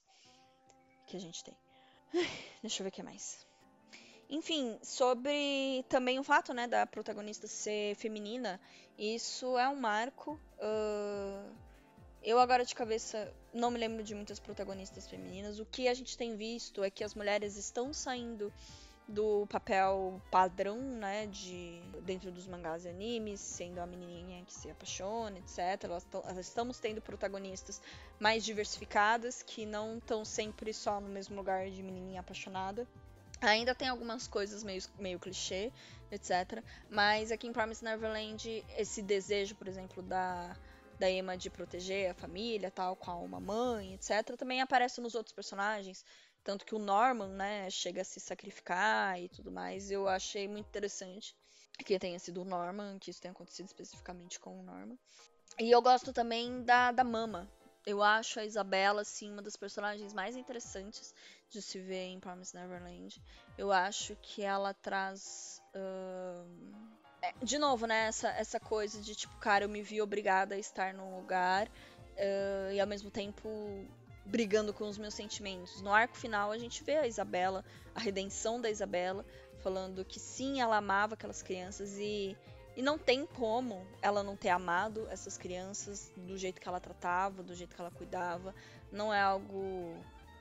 [1.06, 1.56] que a gente tem.
[2.60, 3.47] Deixa eu ver o que mais.
[4.30, 8.60] Enfim, sobre também o fato, né, da protagonista ser feminina,
[8.98, 10.38] isso é um marco.
[10.58, 11.50] Uh,
[12.22, 15.58] eu agora de cabeça não me lembro de muitas protagonistas femininas.
[15.58, 18.52] O que a gente tem visto é que as mulheres estão saindo
[19.08, 24.70] do papel padrão, né, de dentro dos mangás e animes, sendo a menininha que se
[24.70, 25.84] apaixona, etc.
[25.84, 27.80] Elas, elas estamos tendo protagonistas
[28.20, 32.86] mais diversificadas que não estão sempre só no mesmo lugar de menininha apaixonada.
[33.40, 35.72] Ainda tem algumas coisas meio, meio clichê,
[36.10, 36.62] etc.
[36.90, 40.56] Mas aqui em Promise Neverland, esse desejo, por exemplo, da
[40.98, 45.32] da Emma de proteger a família, tal, com uma mãe, etc., também aparece nos outros
[45.32, 46.04] personagens.
[46.42, 49.90] Tanto que o Norman, né, chega a se sacrificar e tudo mais.
[49.90, 51.36] Eu achei muito interessante
[51.84, 54.98] que tenha sido o Norman, que isso tenha acontecido especificamente com o Norman.
[55.58, 57.48] E eu gosto também da, da Mama.
[57.86, 61.14] Eu acho a Isabela, assim, uma das personagens mais interessantes
[61.50, 63.22] de se ver em Promise Neverland.
[63.56, 65.62] Eu acho que ela traz.
[65.74, 66.98] Uh
[67.42, 70.94] de novo, né, essa, essa coisa de tipo, cara, eu me vi obrigada a estar
[70.94, 73.48] num lugar uh, e ao mesmo tempo
[74.24, 75.80] brigando com os meus sentimentos.
[75.80, 79.24] No arco final, a gente vê a Isabela, a redenção da Isabela,
[79.62, 82.36] falando que sim, ela amava aquelas crianças e,
[82.76, 87.42] e não tem como ela não ter amado essas crianças do jeito que ela tratava,
[87.42, 88.54] do jeito que ela cuidava.
[88.92, 89.96] Não é algo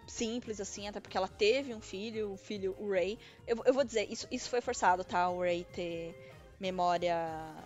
[0.08, 3.20] simples assim, até porque ela teve um filho, o filho, o Ray.
[3.46, 5.30] Eu, eu vou dizer, isso, isso foi forçado, tá?
[5.30, 6.15] O Ray ter
[6.60, 7.15] memória.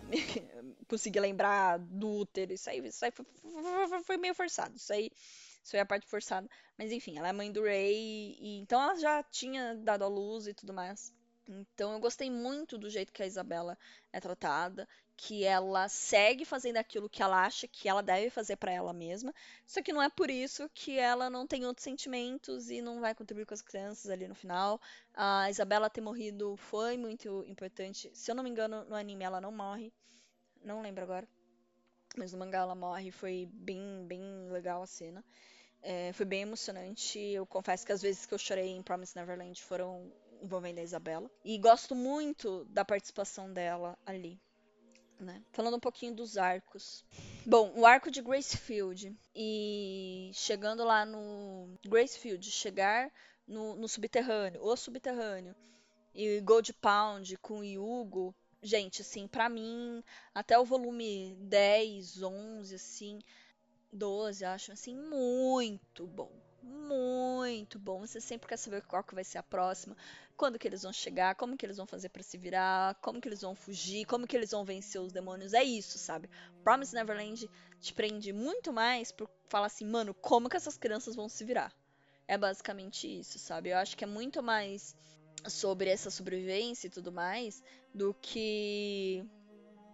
[0.88, 2.54] conseguir lembrar do útero.
[2.54, 3.26] Isso aí, isso aí foi,
[4.04, 4.76] foi, meio forçado.
[4.76, 5.10] Isso aí,
[5.64, 6.50] isso foi a parte forçada.
[6.78, 8.36] Mas enfim, ela é mãe do Ray.
[8.40, 11.14] E, então ela já tinha dado a luz e tudo mais.
[11.48, 13.78] Então eu gostei muito do jeito que a Isabela
[14.12, 14.88] é tratada
[15.24, 19.32] que ela segue fazendo aquilo que ela acha que ela deve fazer para ela mesma,
[19.68, 23.14] só que não é por isso que ela não tem outros sentimentos e não vai
[23.14, 24.82] contribuir com as crianças ali no final.
[25.14, 28.10] A Isabela ter morrido foi muito importante.
[28.16, 29.94] Se eu não me engano, no anime ela não morre.
[30.64, 31.28] Não lembro agora.
[32.18, 35.24] Mas no mangá ela morre, foi bem, bem legal a cena.
[35.84, 37.20] É, foi bem emocionante.
[37.20, 41.30] Eu confesso que as vezes que eu chorei em Promise Neverland foram envolvendo a Isabela.
[41.46, 44.42] E gosto muito da participação dela ali
[45.24, 45.44] né?
[45.52, 47.06] Falando um pouquinho dos arcos.
[47.46, 53.12] Bom, o arco de Gracefield e chegando lá no Gracefield, chegar
[53.48, 55.56] no, no subterrâneo, o subterrâneo
[56.14, 60.04] e Gold Pound com o Yugo, gente, assim, para mim,
[60.34, 63.20] até o volume 10, 11, assim,
[63.92, 66.32] 12, eu acho assim muito bom.
[66.62, 68.02] Muito bom.
[68.02, 69.98] Você sempre quer saber qual que vai ser a próxima,
[70.38, 73.28] quando que eles vão chegar, como que eles vão fazer para se virar, como que
[73.28, 75.54] eles vão fugir, como que eles vão vencer os demônios.
[75.54, 76.30] É isso, sabe?
[76.64, 81.28] Promise Neverland te prende muito mais por falar assim, mano, como que essas crianças vão
[81.28, 81.74] se virar?
[82.28, 83.70] É basicamente isso, sabe?
[83.70, 84.96] Eu acho que é muito mais
[85.48, 89.26] sobre essa sobrevivência e tudo mais do que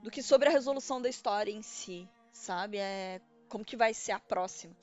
[0.03, 2.77] do que sobre a resolução da história em si, sabe?
[2.77, 4.75] É como que vai ser a próxima.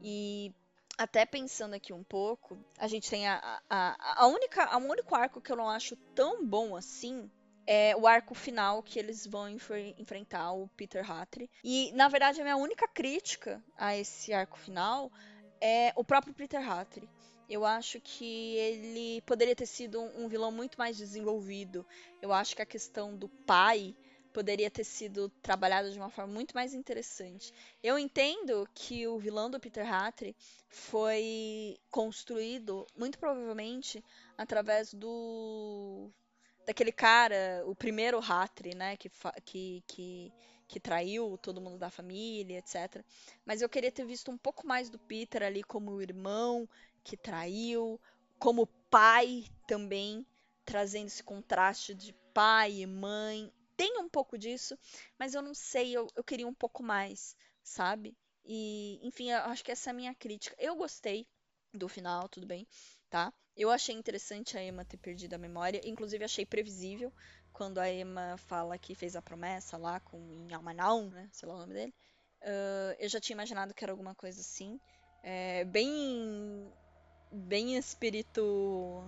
[0.00, 0.52] E
[0.96, 5.40] até pensando aqui um pouco, a gente tem a, a, a única, a único arco
[5.40, 7.30] que eu não acho tão bom assim
[7.66, 11.50] é o arco final que eles vão enfrentar o Peter Hatry.
[11.62, 15.10] E, na verdade, a minha única crítica a esse arco final
[15.60, 17.08] é o próprio Peter Hatry.
[17.48, 21.86] Eu acho que ele poderia ter sido um vilão muito mais desenvolvido.
[22.20, 23.94] Eu acho que a questão do pai
[24.34, 27.54] poderia ter sido trabalhado de uma forma muito mais interessante.
[27.80, 30.36] Eu entendo que o vilão do Peter Hatry
[30.68, 34.04] foi construído muito provavelmente
[34.36, 36.10] através do
[36.66, 39.10] daquele cara, o primeiro Hatry, né, que,
[39.44, 40.32] que, que,
[40.66, 43.04] que traiu todo mundo da família, etc.
[43.44, 46.68] Mas eu queria ter visto um pouco mais do Peter ali como irmão
[47.04, 48.00] que traiu,
[48.38, 50.26] como pai também,
[50.64, 54.78] trazendo esse contraste de pai e mãe tem um pouco disso,
[55.18, 58.16] mas eu não sei, eu, eu queria um pouco mais, sabe?
[58.44, 60.54] E, enfim, eu acho que essa é a minha crítica.
[60.58, 61.26] Eu gostei
[61.72, 62.66] do final, tudo bem,
[63.08, 63.32] tá?
[63.56, 67.12] Eu achei interessante a Emma ter perdido a memória, inclusive achei previsível
[67.52, 71.28] quando a Emma fala que fez a promessa lá com Inhamanão, né?
[71.32, 71.94] Sei lá o nome dele.
[72.42, 74.78] Uh, eu já tinha imaginado que era alguma coisa assim.
[75.22, 76.72] É, bem.
[77.32, 79.02] Bem espírito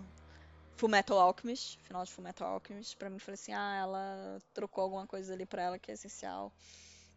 [0.76, 5.32] Fullmetal Alchemist, final de Fullmetal Alchemist, pra mim foi assim, ah, ela trocou alguma coisa
[5.32, 6.52] ali pra ela que é essencial.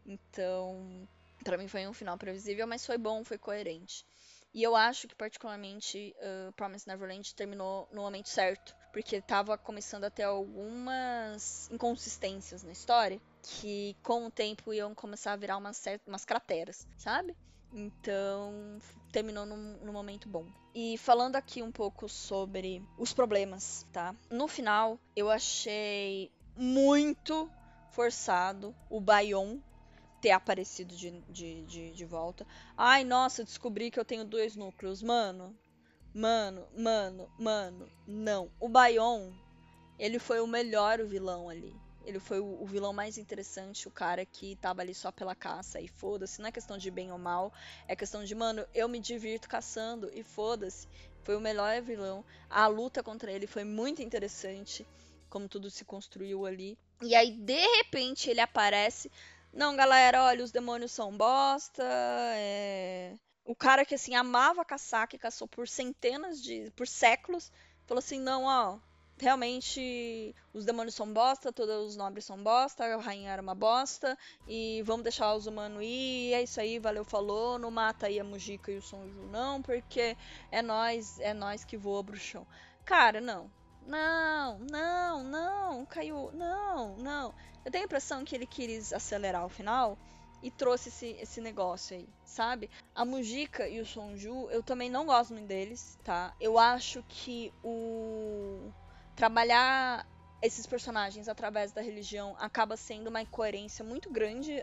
[0.06, 1.08] Então,
[1.44, 4.06] para mim foi um final previsível, mas foi bom, foi coerente.
[4.54, 8.76] E eu acho que, particularmente, uh, Promise Neverland terminou no momento certo.
[8.92, 13.22] Porque tava começando a ter algumas inconsistências na história.
[13.44, 17.36] Que, com o tempo, iam começar a virar umas, umas crateras, sabe?
[17.72, 18.80] Então,
[19.12, 20.46] terminou num, num, momento bom.
[20.74, 24.16] E falando aqui um pouco sobre os problemas, tá?
[24.30, 27.50] No final, eu achei muito
[27.92, 29.60] forçado o Bayon
[30.22, 32.46] ter aparecido de, de, de, de, volta.
[32.76, 35.02] Ai, nossa, descobri que eu tenho dois núcleos.
[35.02, 35.58] Mano,
[36.14, 38.52] mano, mano, mano, não.
[38.60, 39.32] O Bayon,
[39.98, 41.74] ele foi o melhor vilão ali.
[42.10, 45.80] Ele foi o, o, vilão mais interessante, o cara que tava ali só pela caça
[45.80, 46.42] e foda-se.
[46.42, 47.54] Não é questão de bem ou mal,
[47.88, 50.88] é questão de, mano, eu me divirto caçando e foda-se.
[51.24, 52.26] Foi o melhor vilão.
[52.50, 54.88] A luta contra ele foi muito interessante,
[55.30, 56.76] como tudo se construiu ali.
[57.00, 59.12] E aí, de repente, ele aparece.
[59.54, 61.84] Não, galera, olha, os demônios são bosta.
[61.84, 63.14] É...
[63.46, 66.72] O cara que, assim, amava caçar, que caçou por centenas de.
[66.76, 67.52] por séculos,
[67.86, 68.80] falou assim: não, ó,
[69.20, 74.18] realmente os demônios são bosta, todos os nobres são bosta, a rainha era uma bosta,
[74.48, 78.24] e vamos deixar os humanos ir, é isso aí, valeu, falou, não mata aí a
[78.24, 80.16] Mujica e o Sonju não, porque
[80.52, 82.48] é nós, é nós que voa bruxão.
[82.86, 83.52] Cara, não.
[83.86, 87.34] Não, não, não, caiu, não, não.
[87.66, 89.98] Eu tenho a impressão que ele quis acelerar o final
[90.42, 92.70] e trouxe esse, esse negócio aí, sabe?
[92.96, 96.34] A Mujica e o Sonju, eu também não gosto muito deles, tá?
[96.40, 98.72] Eu acho que o
[99.20, 100.08] trabalhar
[100.42, 104.54] esses personagens através da religião acaba sendo uma incoerência muito grande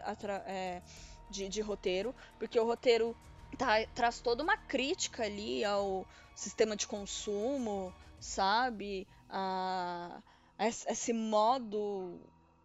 [0.47, 0.81] é,
[1.29, 3.15] de, de, roteiro, porque o roteiro
[3.59, 9.07] tá, traz toda uma crítica ali ao sistema de consumo, sabe?
[9.29, 10.23] A,
[10.59, 12.19] a esse modo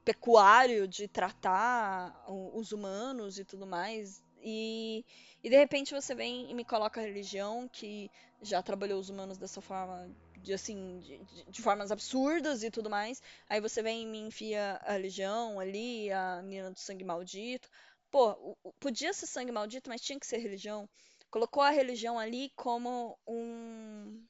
[0.06, 2.24] pecuário de tratar
[2.54, 4.24] os humanos e tudo mais.
[4.42, 5.04] E,
[5.44, 8.10] e de repente você vem e me coloca a religião que
[8.42, 10.10] já trabalhou os humanos dessa forma
[10.42, 13.22] de assim, de, de, formas absurdas e tudo mais.
[13.50, 17.70] Aí você vem e me enfia a legião ali, a menina do sangue maldito.
[18.10, 20.90] Pô, podia ser sangue maldito, mas tinha que ser religião.
[21.30, 24.26] Colocou a religião ali como um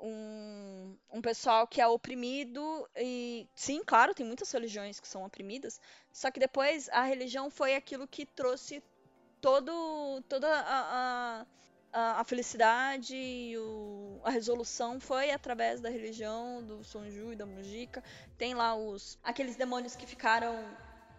[0.00, 5.80] um, um pessoal que é oprimido e sim, claro, tem muitas religiões que são oprimidas,
[6.12, 8.82] só que depois a religião foi aquilo que trouxe
[9.40, 11.46] todo toda a, a
[11.92, 18.02] a, felicidade e o, a resolução foi através da religião do Sonju e da Mujica.
[18.36, 20.56] Tem lá os aqueles demônios que ficaram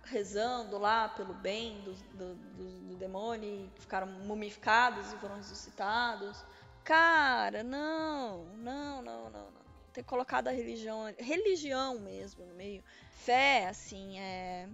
[0.04, 6.44] rezando lá pelo bem do, do, do, do demônio e ficaram mumificados e foram ressuscitados.
[6.84, 9.60] Cara, não, não, não, não, não.
[9.94, 12.84] Ter colocado a religião, religião mesmo no meio.
[13.12, 14.68] Fé, assim, é.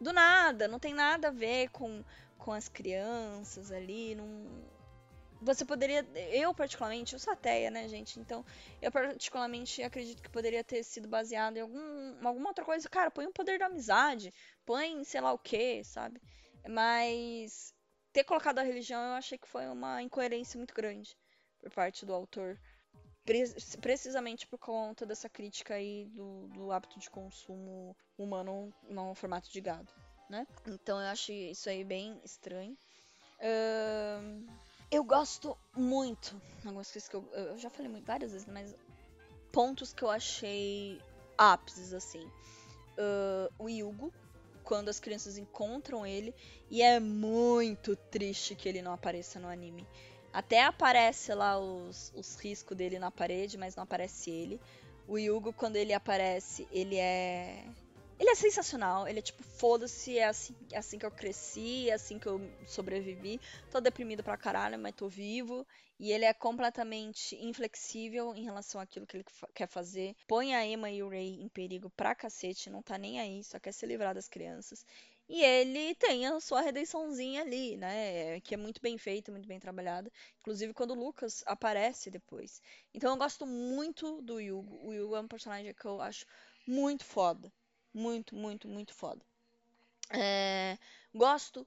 [0.00, 2.02] Do nada, não tem nada a ver com
[2.44, 4.46] com as crianças ali, num,
[5.44, 6.06] você poderia.
[6.32, 8.18] Eu, particularmente, eu sou ateia, né, gente?
[8.18, 8.44] Então,
[8.80, 12.88] eu, particularmente, acredito que poderia ter sido baseado em algum, alguma outra coisa.
[12.88, 14.32] Cara, põe o poder da amizade,
[14.64, 16.20] põe sei lá o que, sabe?
[16.68, 17.74] Mas
[18.12, 21.16] ter colocado a religião eu achei que foi uma incoerência muito grande
[21.60, 22.58] por parte do autor.
[23.80, 29.60] Precisamente por conta dessa crítica aí do, do hábito de consumo humano no formato de
[29.62, 29.90] gado,
[30.28, 30.46] né?
[30.66, 32.76] Então eu acho isso aí bem estranho.
[33.40, 34.46] Uh,
[34.94, 38.74] eu gosto muito, algumas coisas que eu, eu já falei muito, várias vezes, mas
[39.50, 41.00] pontos que eu achei
[41.36, 42.24] ápices, assim.
[42.96, 44.12] Uh, o Yugo,
[44.62, 46.34] quando as crianças encontram ele,
[46.70, 49.86] e é muito triste que ele não apareça no anime.
[50.32, 54.60] Até aparece lá os, os riscos dele na parede, mas não aparece ele.
[55.06, 57.64] O Yugo, quando ele aparece, ele é
[58.18, 61.94] ele é sensacional, ele é tipo, foda-se, é assim, é assim que eu cresci, é
[61.94, 63.40] assim que eu sobrevivi.
[63.70, 65.66] Tô deprimido pra caralho, mas tô vivo.
[65.98, 69.24] E ele é completamente inflexível em relação àquilo que ele
[69.54, 70.14] quer fazer.
[70.28, 73.58] Põe a Emma e o Ray em perigo pra cacete, não tá nem aí, só
[73.58, 74.84] quer se livrar das crianças.
[75.28, 78.40] E ele tem a sua redençãozinha ali, né?
[78.40, 80.10] Que é muito bem feita, muito bem trabalhada.
[80.40, 82.60] Inclusive quando o Lucas aparece depois.
[82.92, 84.86] Então eu gosto muito do Yugo.
[84.86, 86.26] O Yugo é um personagem que eu acho
[86.66, 87.50] muito foda
[87.94, 89.24] muito, muito, muito foda.
[90.10, 90.76] É,
[91.14, 91.66] gosto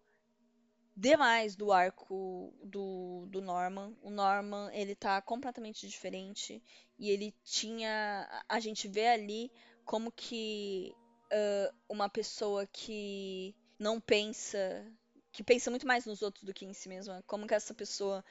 [0.95, 3.95] demais do arco do, do Norman.
[4.01, 6.61] O Norman, ele tá completamente diferente.
[6.99, 8.27] E ele tinha.
[8.49, 9.51] A gente vê ali
[9.85, 10.93] como que
[11.31, 14.85] uh, uma pessoa que não pensa.
[15.31, 17.23] Que pensa muito mais nos outros do que em si mesma.
[17.27, 18.25] Como que essa pessoa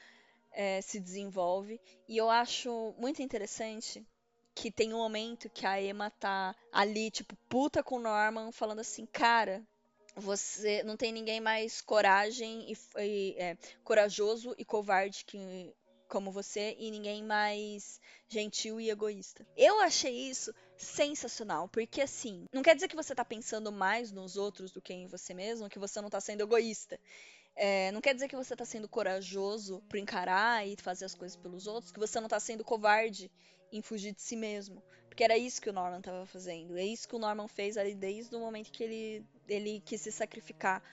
[0.51, 1.79] é, se desenvolve.
[2.07, 4.05] E eu acho muito interessante
[4.57, 8.79] que tem um momento que a Emma tá ali, tipo, puta com o Norman, falando
[8.79, 9.63] assim, cara,
[10.15, 15.71] você não tem ninguém mais coragem e, e é, corajoso e covarde que
[16.09, 19.45] como você e ninguém mais gentil e egoísta.
[19.55, 24.37] Eu achei isso sensacional, porque assim, não quer dizer que você tá pensando mais nos
[24.37, 26.99] outros do que em você mesmo, que você não tá sendo egoísta.
[27.55, 31.37] É, não quer dizer que você tá sendo corajoso por encarar e fazer as coisas
[31.37, 33.29] pelos outros, que você não tá sendo covarde
[33.71, 34.81] em fugir de si mesmo.
[35.07, 36.77] Porque era isso que o Norman estava fazendo.
[36.77, 40.11] É isso que o Norman fez ali desde o momento que ele, ele quis se
[40.11, 40.83] sacrificar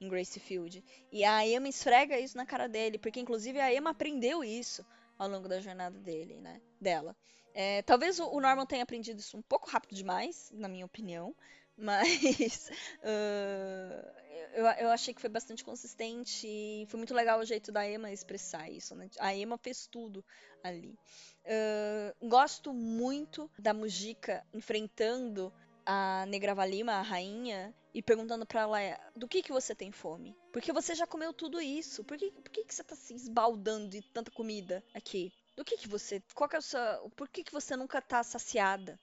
[0.00, 0.82] em Gracefield.
[1.12, 4.84] E a Emma esfrega isso na cara dele, porque inclusive a Emma aprendeu isso
[5.18, 6.60] ao longo da jornada dele, né?
[6.80, 7.16] Dela.
[7.52, 11.34] É, talvez o Norman tenha aprendido isso um pouco rápido demais, na minha opinião,
[11.76, 12.70] mas
[13.02, 17.88] uh, eu, eu achei que foi bastante consistente e foi muito legal o jeito da
[17.88, 18.94] Emma expressar isso.
[18.94, 19.08] Né?
[19.18, 20.24] A Emma fez tudo
[20.62, 20.98] ali.
[21.44, 25.52] Uh, gosto muito da Mujica enfrentando
[25.86, 28.78] a Negravalima, a rainha, e perguntando para ela
[29.14, 30.36] do que que você tem fome?
[30.52, 32.02] Porque você já comeu tudo isso.
[32.02, 35.32] Por que, por que, que você tá se esbaldando de tanta comida aqui?
[35.56, 36.20] Do que que você.
[36.34, 37.10] Qual que é o seu.
[37.10, 38.98] Por que, que você nunca tá saciada?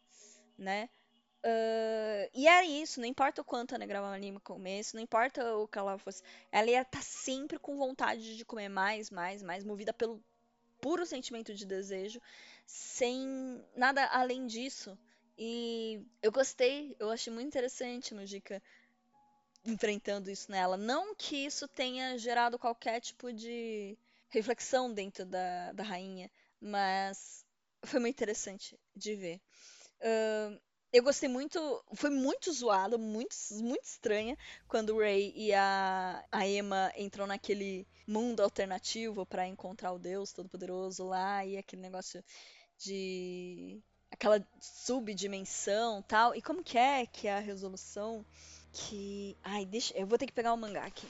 [0.57, 0.89] Né?
[1.43, 5.79] Uh, e era isso, não importa o quanto a Negravalima comesse, não importa o que
[5.79, 9.91] ela fosse, ela ia estar tá sempre com vontade de comer mais, mais, mais, movida
[9.91, 10.23] pelo
[10.79, 12.21] puro sentimento de desejo,
[12.65, 14.97] sem nada além disso.
[15.37, 18.61] E eu gostei, eu achei muito interessante no Dica
[19.65, 20.77] enfrentando isso nela.
[20.77, 23.97] Não que isso tenha gerado qualquer tipo de
[24.29, 27.43] reflexão dentro da, da rainha, mas
[27.83, 29.41] foi muito interessante de ver.
[30.01, 31.83] Uh, eu gostei muito.
[31.93, 37.87] Foi muito zoado, muito, muito estranha quando o Ray e a, a Emma entram naquele
[38.07, 42.23] mundo alternativo para encontrar o Deus Todo-Poderoso lá e aquele negócio
[42.77, 43.81] de.
[44.11, 46.35] aquela subdimensão tal.
[46.35, 48.25] E como que é que é a resolução
[48.73, 49.37] que.
[49.43, 49.97] Ai, deixa.
[49.97, 51.07] Eu vou ter que pegar o mangá aqui.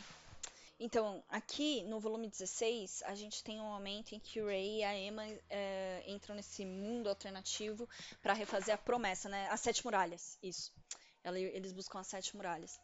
[0.84, 4.84] Então, aqui no volume 16, a gente tem um momento em que o Ray e
[4.84, 7.88] a Emma é, entram nesse mundo alternativo
[8.20, 9.48] para refazer a promessa, né?
[9.52, 10.74] As sete muralhas, isso.
[11.24, 12.80] Eles buscam as sete muralhas.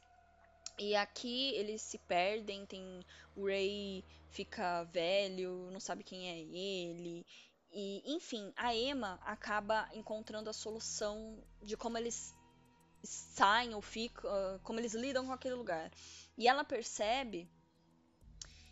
[0.78, 3.04] E aqui eles se perdem, tem
[3.36, 7.26] o Ray fica velho, não sabe quem é ele.
[7.72, 12.32] E, enfim, a Emma acaba encontrando a solução de como eles
[13.02, 14.30] saem ou ficam,
[14.62, 15.92] como eles lidam com aquele lugar.
[16.38, 17.50] E ela percebe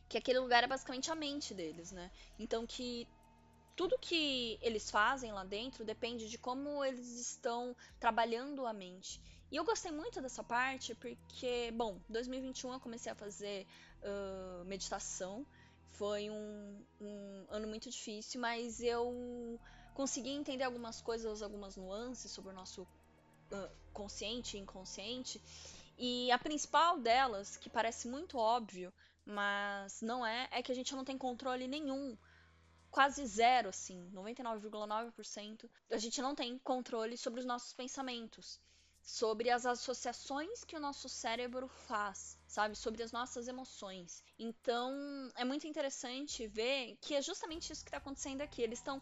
[0.07, 2.11] que aquele lugar é basicamente a mente deles, né?
[2.37, 3.07] Então que
[3.75, 9.19] tudo que eles fazem lá dentro depende de como eles estão trabalhando a mente.
[9.51, 13.67] E eu gostei muito dessa parte porque, bom, 2021 eu comecei a fazer
[14.01, 15.45] uh, meditação.
[15.91, 19.59] Foi um, um, ano muito difícil, mas eu
[19.93, 25.41] consegui entender algumas coisas, algumas nuances sobre o nosso uh, consciente e inconsciente.
[25.97, 28.91] E a principal delas, que parece muito óbvio,
[29.25, 32.17] mas não é, é que a gente não tem controle nenhum.
[32.91, 35.69] Quase zero, assim, 99,9%.
[35.91, 38.59] A gente não tem controle sobre os nossos pensamentos,
[39.01, 42.75] sobre as associações que o nosso cérebro faz, sabe?
[42.75, 44.23] Sobre as nossas emoções.
[44.39, 44.93] Então,
[45.35, 48.61] é muito interessante ver que é justamente isso que está acontecendo aqui.
[48.61, 49.01] Eles estão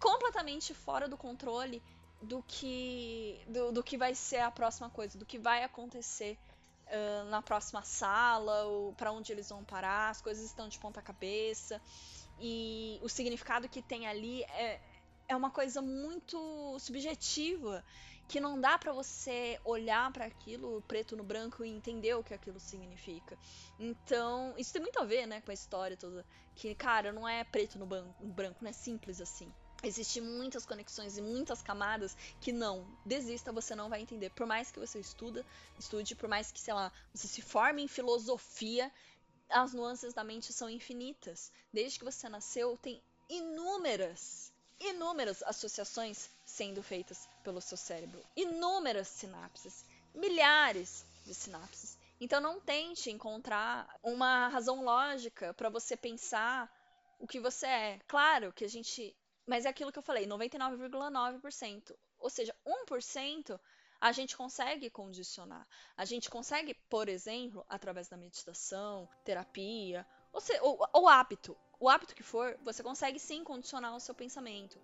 [0.00, 1.82] completamente fora do controle
[2.22, 6.38] do que do, do, que vai ser a próxima coisa, do que vai acontecer
[7.28, 11.80] na próxima sala, ou para onde eles vão parar, as coisas estão de ponta cabeça
[12.40, 14.80] e o significado que tem ali é,
[15.28, 17.84] é uma coisa muito subjetiva
[18.26, 22.32] que não dá para você olhar para aquilo preto no branco e entender o que
[22.32, 23.36] aquilo significa.
[23.78, 26.24] Então, isso tem muito a ver, né, com a história toda,
[26.54, 29.52] que cara, não é preto no branco, não é simples assim.
[29.82, 34.30] Existem muitas conexões e muitas camadas que não, desista, você não vai entender.
[34.30, 35.44] Por mais que você estuda,
[35.78, 38.92] estude, por mais que, sei lá, você se forme em filosofia,
[39.48, 41.50] as nuances da mente são infinitas.
[41.72, 48.22] Desde que você nasceu, tem inúmeras, inúmeras associações sendo feitas pelo seu cérebro.
[48.36, 51.96] Inúmeras sinapses, milhares de sinapses.
[52.20, 56.70] Então não tente encontrar uma razão lógica para você pensar
[57.18, 58.00] o que você é.
[58.06, 59.16] Claro que a gente
[59.50, 61.92] mas é aquilo que eu falei, 99,9%.
[62.20, 63.58] Ou seja, 1%
[64.00, 65.66] a gente consegue condicionar.
[65.96, 71.88] A gente consegue, por exemplo, através da meditação, terapia, ou, se, ou, ou hábito, o
[71.88, 74.78] hábito que for, você consegue sim condicionar o seu pensamento.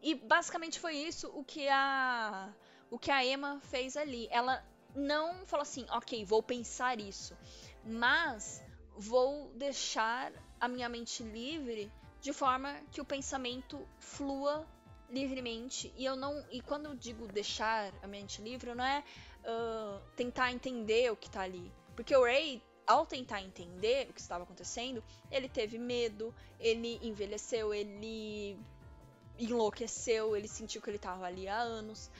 [0.00, 2.50] E basicamente foi isso o que a
[2.90, 4.28] o que a Emma fez ali.
[4.30, 4.64] Ela
[4.94, 7.36] não falou assim, ok, vou pensar isso,
[7.84, 8.62] mas
[8.96, 11.92] vou deixar a minha mente livre
[12.26, 14.66] de forma que o pensamento flua
[15.08, 15.94] livremente.
[15.96, 16.44] E eu não.
[16.50, 19.04] E quando eu digo deixar a mente livre, não é
[19.44, 21.72] uh, tentar entender o que tá ali.
[21.94, 27.72] Porque o Ray, ao tentar entender o que estava acontecendo, ele teve medo, ele envelheceu,
[27.72, 28.58] ele
[29.38, 32.10] enlouqueceu, ele sentiu que ele estava ali há anos.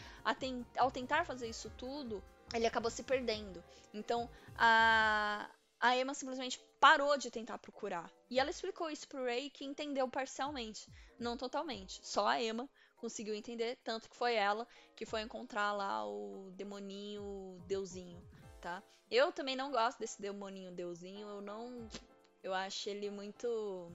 [0.78, 2.22] Ao tentar fazer isso tudo,
[2.54, 3.60] ele acabou se perdendo.
[3.92, 5.50] Então, a,
[5.80, 8.10] a Emma simplesmente parou de tentar procurar.
[8.30, 12.00] E ela explicou isso pro Ray que entendeu parcialmente, não totalmente.
[12.02, 17.60] Só a Emma conseguiu entender, tanto que foi ela que foi encontrar lá o demoninho
[17.66, 18.22] deusinho,
[18.60, 18.82] tá?
[19.10, 21.88] Eu também não gosto desse demoninho deusinho, eu não
[22.42, 23.92] eu acho ele muito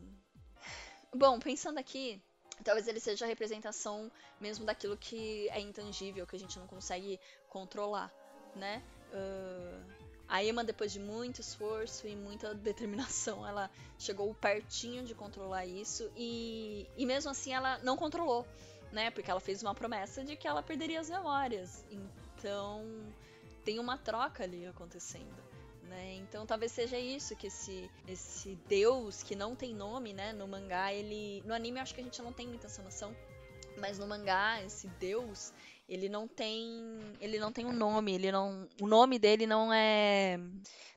[1.13, 2.21] Bom, pensando aqui,
[2.63, 4.09] talvez ele seja a representação
[4.39, 7.19] mesmo daquilo que é intangível, que a gente não consegue
[7.49, 8.11] controlar,
[8.55, 8.81] né?
[9.13, 10.00] Uh
[10.31, 13.69] a Emma, depois de muito esforço e muita determinação, ela
[13.99, 18.47] chegou pertinho de controlar isso e, e mesmo assim ela não controlou,
[18.93, 19.11] né?
[19.11, 21.83] Porque ela fez uma promessa de que ela perderia as memórias.
[21.91, 22.81] Então
[23.65, 25.51] tem uma troca ali acontecendo.
[25.83, 26.15] Né?
[26.15, 30.93] Então talvez seja isso que esse esse deus que não tem nome, né, no mangá,
[30.93, 33.13] ele no anime eu acho que a gente não tem muita essa noção,
[33.77, 35.51] mas no mangá esse deus,
[35.91, 40.39] ele não tem ele não tem um nome ele não o nome dele não é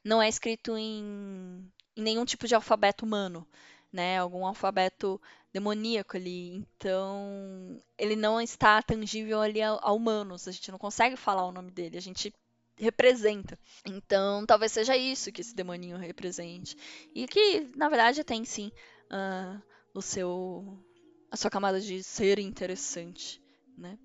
[0.04, 3.46] não é escrito em, em nenhum tipo de alfabeto humano
[3.92, 5.20] né algum alfabeto
[5.52, 11.16] demoníaco ali então ele não está tangível ali a, a humanos a gente não consegue
[11.16, 12.32] falar o nome dele a gente
[12.76, 13.56] representa.
[13.86, 16.76] Então, talvez seja isso que esse demoninho represente.
[17.14, 18.72] E que, na verdade, tem sim
[19.04, 19.62] uh,
[19.94, 20.76] o seu
[21.30, 23.40] a sua camada de ser interessante,
[23.78, 23.96] né?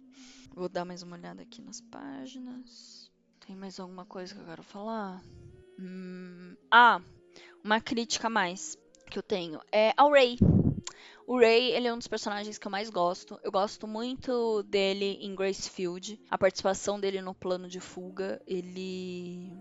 [0.59, 3.09] Vou dar mais uma olhada aqui nas páginas.
[3.47, 5.23] Tem mais alguma coisa que eu quero falar?
[5.79, 6.99] Hum, ah,
[7.63, 8.77] uma crítica a mais
[9.09, 10.37] que eu tenho é ao Ray.
[11.25, 13.39] O Ray, ele é um dos personagens que eu mais gosto.
[13.41, 16.19] Eu gosto muito dele em Gracefield.
[16.29, 19.53] A participação dele no plano de fuga, ele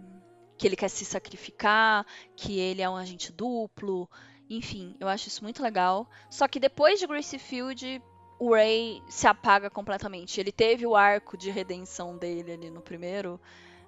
[0.56, 4.10] que ele quer se sacrificar, que ele é um agente duplo,
[4.50, 6.10] enfim, eu acho isso muito legal.
[6.28, 8.02] Só que depois de Gracefield,
[8.38, 10.40] o Ray se apaga completamente.
[10.40, 13.40] Ele teve o arco de redenção dele ali no primeiro.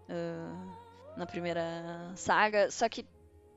[0.08, 0.80] Uh,
[1.16, 2.70] na primeira saga.
[2.70, 3.06] Só que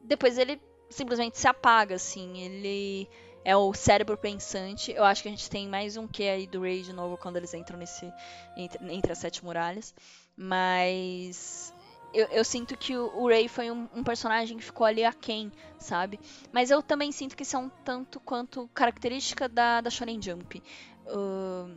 [0.02, 2.39] depois ele simplesmente se apaga, assim.
[2.39, 3.10] Ele
[3.44, 4.91] é o cérebro pensante.
[4.91, 7.38] Eu acho que a gente tem mais um que aí do Ray de novo quando
[7.38, 8.12] eles entram nesse.
[8.56, 9.94] entre, entre as sete muralhas.
[10.36, 11.74] Mas
[12.14, 15.51] eu, eu, sinto que o, o Ray foi um, um, personagem que ficou ali aquém,
[15.78, 16.20] sabe?
[16.51, 20.61] Mas eu também sinto que isso é um tanto quanto característica da, da Shonen Jump.
[21.07, 21.76] Uh,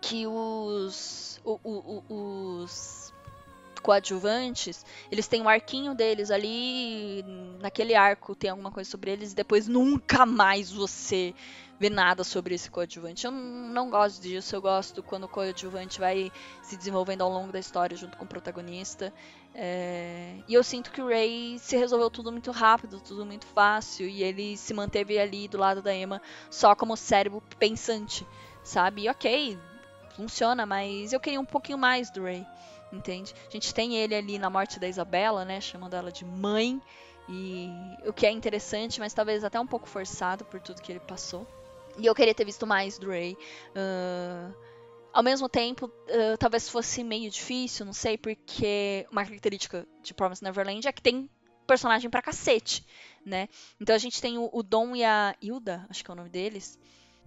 [0.00, 3.07] que os, o, o, os
[3.80, 7.24] coadjuvantes, eles têm um arquinho deles ali,
[7.60, 11.34] naquele arco tem alguma coisa sobre eles, e depois nunca mais você
[11.78, 13.24] vê nada sobre esse coadjuvante.
[13.24, 17.58] Eu não gosto disso, eu gosto quando o coadjuvante vai se desenvolvendo ao longo da
[17.58, 19.12] história junto com o protagonista.
[19.54, 20.34] É...
[20.48, 24.22] E eu sinto que o Ray se resolveu tudo muito rápido, tudo muito fácil, e
[24.22, 26.20] ele se manteve ali do lado da Emma
[26.50, 28.26] só como cérebro pensante,
[28.62, 29.02] sabe?
[29.02, 29.58] E ok,
[30.16, 32.44] funciona, mas eu queria um pouquinho mais do Ray
[32.92, 33.34] entende?
[33.46, 36.80] A gente tem ele ali na morte da Isabela, né, chamando ela de mãe,
[37.28, 37.70] e
[38.06, 41.46] o que é interessante, mas talvez até um pouco forçado por tudo que ele passou.
[41.98, 43.36] E eu queria ter visto mais do Ray.
[43.74, 44.54] Uh,
[45.12, 50.42] ao mesmo tempo, uh, talvez fosse meio difícil, não sei, porque uma característica de Promise
[50.42, 51.28] Neverland é que tem
[51.66, 52.82] personagem pra cacete,
[53.24, 53.48] né?
[53.78, 56.30] Então a gente tem o, o Dom e a Hilda, acho que é o nome
[56.30, 56.78] deles,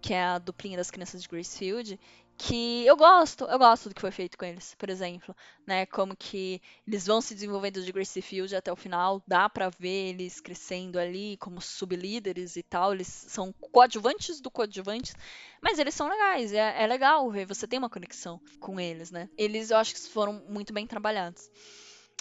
[0.02, 2.00] que é a duplinha das crianças de Gracefield,
[2.42, 5.36] que eu gosto, eu gosto do que foi feito com eles, por exemplo,
[5.66, 5.86] né?
[5.86, 10.10] Como que eles vão se desenvolvendo de Gracie Field até o final, dá para ver
[10.10, 15.14] eles crescendo ali como sublíderes e tal, eles são coadjuvantes do coadjuvantes,
[15.62, 19.30] mas eles são legais, é, é legal ver, você tem uma conexão com eles, né?
[19.38, 21.48] Eles eu acho que foram muito bem trabalhados.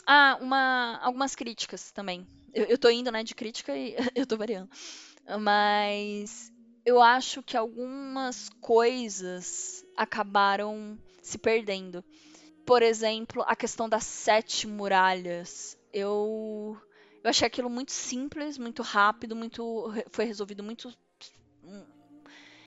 [0.06, 2.26] Ah, uma, algumas críticas também.
[2.52, 4.68] Eu, eu tô indo, né, de crítica e eu tô variando.
[5.40, 6.49] Mas
[6.84, 12.04] eu acho que algumas coisas acabaram se perdendo.
[12.64, 15.76] Por exemplo, a questão das sete muralhas.
[15.92, 16.76] Eu,
[17.22, 20.94] eu achei aquilo muito simples, muito rápido, muito foi resolvido muito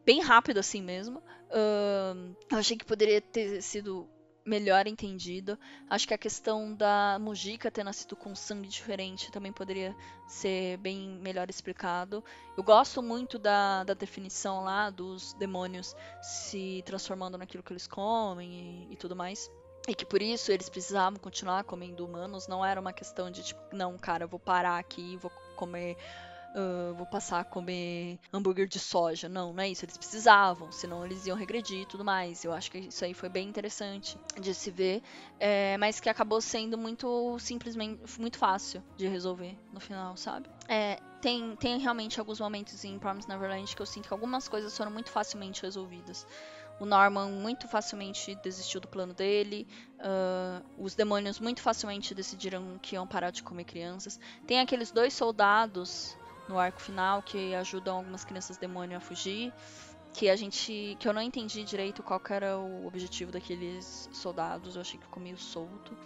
[0.06, 1.20] bem rápido assim mesmo.
[1.50, 4.10] Uh, eu achei que poderia ter sido
[4.46, 5.58] melhor entendido.
[5.90, 9.96] Acho que a questão da Mujica ter nascido com sangue diferente também poderia
[10.28, 12.24] ser bem melhor explicado.
[12.58, 18.88] Eu gosto muito da, da definição lá dos demônios se transformando naquilo que eles comem
[18.90, 19.50] e, e tudo mais.
[19.88, 22.48] E que por isso eles precisavam continuar comendo humanos.
[22.48, 25.98] Não era uma questão de tipo, não, cara, eu vou parar aqui e vou comer
[26.54, 29.28] uh, vou passar a comer hambúrguer de soja.
[29.28, 29.86] Não, não é isso.
[29.86, 32.44] Eles precisavam, senão eles iam regredir e tudo mais.
[32.44, 35.02] Eu acho que isso aí foi bem interessante de se ver,
[35.40, 40.50] é, mas que acabou sendo muito simplesmente muito fácil de resolver no final, sabe?
[40.68, 44.76] É, tem, tem realmente alguns momentos em Promise Neverland que eu sinto que algumas coisas
[44.76, 46.28] foram muito facilmente resolvidas.
[46.80, 49.68] O Norman muito facilmente desistiu do plano dele.
[50.00, 54.20] Uh, os demônios muito facilmente decidiram que iam parar de comer crianças.
[54.48, 56.18] Tem aqueles dois soldados
[56.48, 59.54] no arco final que ajudam algumas crianças demônio a fugir.
[60.14, 60.96] Que a gente.
[61.00, 64.76] que eu não entendi direito qual era o objetivo daqueles soldados.
[64.76, 65.98] Eu achei que ficou meio solto.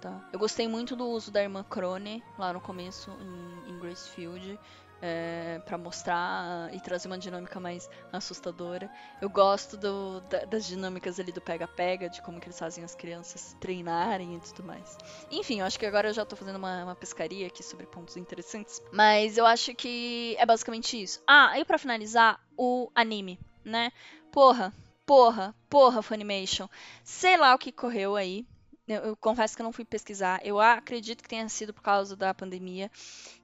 [0.00, 0.28] Tá?
[0.32, 4.58] Eu gostei muito do uso da irmã Crone lá no começo em, em Gracefield
[5.02, 8.90] é, para mostrar e trazer uma dinâmica mais assustadora.
[9.20, 12.94] Eu gosto do, da, das dinâmicas ali do pega-pega, de como que eles fazem as
[12.94, 14.96] crianças treinarem e tudo mais.
[15.30, 18.16] Enfim, eu acho que agora eu já tô fazendo uma, uma pescaria aqui sobre pontos
[18.16, 18.82] interessantes.
[18.92, 21.22] Mas eu acho que é basicamente isso.
[21.26, 23.92] Ah, e para finalizar, o anime, né?
[24.32, 24.72] Porra,
[25.04, 26.68] porra, porra, Funimation.
[27.04, 28.46] Sei lá o que correu aí.
[28.88, 30.40] Eu, eu, confesso que eu não fui pesquisar.
[30.44, 32.90] Eu acredito que tenha sido por causa da pandemia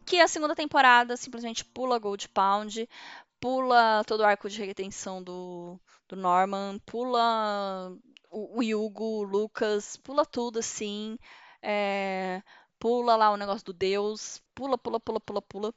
[0.04, 2.88] que a segunda temporada simplesmente pula Gold Pound,
[3.40, 7.92] pula todo o arco de retenção do, do Norman, pula
[8.30, 11.18] o, o Yugo, o Lucas, pula tudo assim.
[11.62, 12.42] É,
[12.78, 15.74] pula lá o negócio do Deus, pula, pula, pula, pula, pula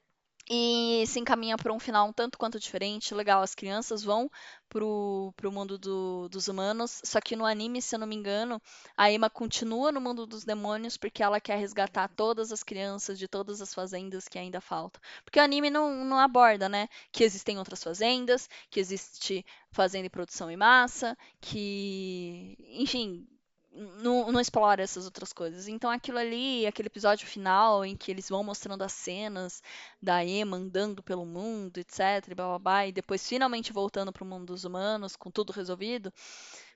[0.50, 3.14] e se encaminha para um final um tanto quanto diferente.
[3.14, 4.30] Legal, as crianças vão
[4.70, 8.62] pro, pro mundo do, dos humanos, só que no anime, se eu não me engano,
[8.96, 13.28] a Emma continua no mundo dos demônios porque ela quer resgatar todas as crianças de
[13.28, 15.02] todas as fazendas que ainda faltam.
[15.24, 20.10] Porque o anime não, não aborda, né, que existem outras fazendas, que existe fazenda e
[20.10, 23.28] produção em massa, que, enfim,
[23.76, 25.68] não, não, explora essas outras coisas.
[25.68, 29.62] Então aquilo ali, aquele episódio final em que eles vão mostrando as cenas
[30.02, 32.00] da Emma andando pelo mundo, etc,
[32.30, 35.52] e blá, blá, blá, e depois finalmente voltando para o mundo dos humanos com tudo
[35.52, 36.14] resolvido,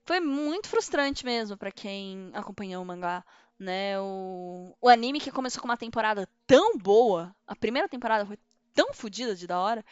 [0.05, 3.23] foi muito frustrante mesmo para quem acompanhou o mangá,
[3.57, 3.99] né?
[3.99, 8.37] O, o anime que começou com uma temporada tão boa, a primeira temporada foi
[8.73, 9.85] tão fodida de da hora,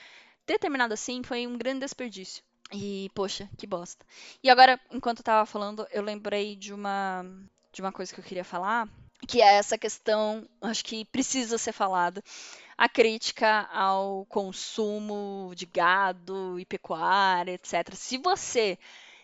[0.46, 2.44] ter terminado assim foi um grande desperdício.
[2.72, 4.06] E, poxa, que bosta.
[4.44, 7.26] E agora, enquanto eu tava falando, eu lembrei de uma,
[7.72, 8.90] de uma coisa que eu queria falar,
[9.26, 12.22] que é essa questão, acho que precisa ser falada,
[12.78, 17.94] a crítica ao consumo de gado e pecuária, etc.
[17.96, 18.78] Se você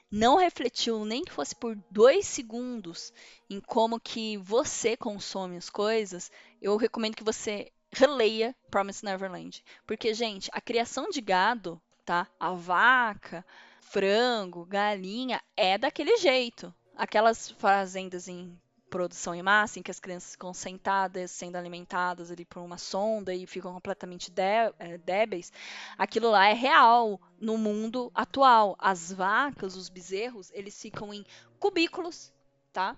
[0.09, 3.11] não refletiu nem que fosse por dois segundos
[3.49, 6.31] em como que você consome as coisas,
[6.61, 9.63] eu recomendo que você releia Promise Neverland.
[9.85, 12.27] Porque, gente, a criação de gado tá?
[12.39, 13.45] A vaca,
[13.81, 16.73] frango, galinha é daquele jeito.
[16.95, 18.57] Aquelas fazendas em
[18.93, 23.33] produção em massa, em que as crianças ficam sentadas, sendo alimentadas ali por uma sonda
[23.33, 25.51] e ficam completamente dé é, débeis,
[25.97, 28.75] aquilo lá é real no mundo atual.
[28.77, 31.25] As vacas, os bezerros, eles ficam em
[31.59, 32.31] cubículos,
[32.71, 32.95] tá?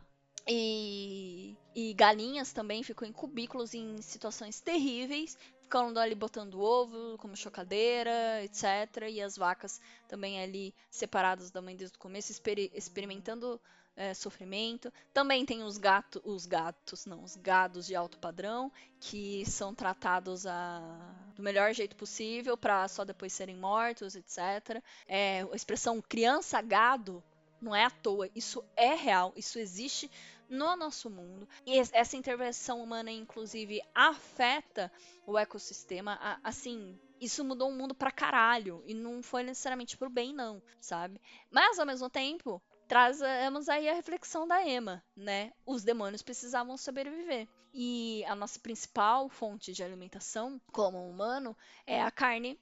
[0.47, 7.35] E, e, galinhas também ficam em cubículos em situações terríveis, ficando ali botando ovo, como
[7.35, 9.09] chocadeira, etc.
[9.09, 13.59] E as vacas também ali separadas da mãe desde o começo, exper experimentando
[13.95, 14.93] é, sofrimento.
[15.11, 20.45] Também tem os gatos, os gatos, não, os gados de alto padrão, que são tratados
[20.45, 20.81] a,
[21.35, 24.83] do melhor jeito possível para só depois serem mortos, etc.
[25.07, 27.23] É, a expressão criança gado
[27.59, 30.11] não é à toa, isso é real, isso existe
[30.49, 31.47] no nosso mundo.
[31.65, 34.91] E essa intervenção humana, inclusive, afeta
[35.25, 36.19] o ecossistema.
[36.43, 38.83] Assim, isso mudou o mundo pra caralho.
[38.85, 41.21] E não foi necessariamente pro bem, não, sabe?
[41.49, 45.51] Mas, ao mesmo tempo, trazemos aí a reflexão da Emma, né?
[45.65, 47.47] Os demônios precisavam sobreviver.
[47.73, 52.57] E a nossa principal fonte de alimentação, como humano, é a carne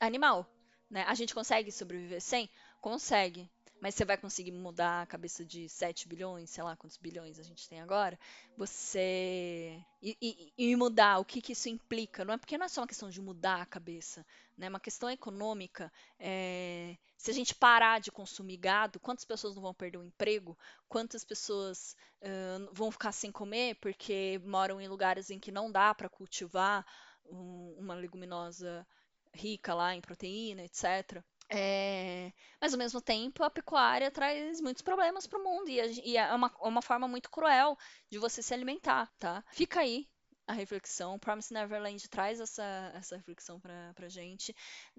[0.00, 0.48] animal.
[0.88, 1.04] Né?
[1.06, 2.48] A gente consegue sobreviver sem?
[2.80, 3.50] Consegue.
[3.84, 7.42] Mas você vai conseguir mudar a cabeça de 7 bilhões, sei lá quantos bilhões a
[7.42, 8.18] gente tem agora?
[8.56, 9.78] Você.
[10.00, 12.24] E, e, e mudar o que, que isso implica.
[12.24, 14.24] Não é porque não é só uma questão de mudar a cabeça,
[14.56, 14.70] né?
[14.70, 15.92] Uma questão econômica.
[16.18, 16.96] É...
[17.18, 20.56] Se a gente parar de consumir gado, quantas pessoas não vão perder o emprego?
[20.88, 25.94] Quantas pessoas uh, vão ficar sem comer porque moram em lugares em que não dá
[25.94, 26.86] para cultivar
[27.26, 28.86] um, uma leguminosa
[29.34, 31.22] rica lá em proteína, etc.
[31.50, 35.78] É, mas ao mesmo tempo a pecuária traz muitos problemas para o mundo e,
[36.12, 37.76] e é uma, uma forma muito cruel
[38.10, 39.44] de você se alimentar, tá?
[39.52, 40.08] Fica aí
[40.46, 41.18] a reflexão.
[41.18, 44.54] Promise Neverland traz essa, essa reflexão pra gente.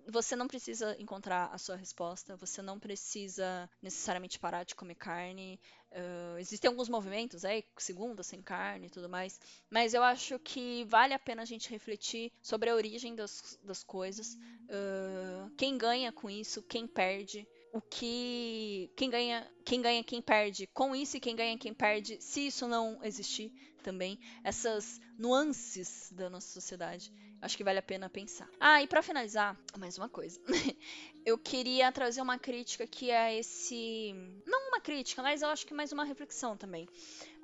[0.07, 5.59] Você não precisa encontrar a sua resposta, você não precisa necessariamente parar de comer carne.
[5.95, 9.39] Uh, existem alguns movimentos aí, segunda sem carne e tudo mais,
[9.69, 13.81] mas eu acho que vale a pena a gente refletir sobre a origem das, das
[13.81, 20.21] coisas, uh, quem ganha com isso, quem perde, o que quem ganha, quem ganha, quem
[20.21, 26.11] perde com isso e quem ganha, quem perde se isso não existir também, essas nuances
[26.11, 27.13] da nossa sociedade.
[27.41, 28.49] Acho que vale a pena pensar.
[28.59, 30.41] Ah, e para finalizar, mais uma coisa.
[31.23, 34.13] eu queria trazer uma crítica que é esse,
[34.47, 36.87] não crítica, mas eu acho que mais uma reflexão também.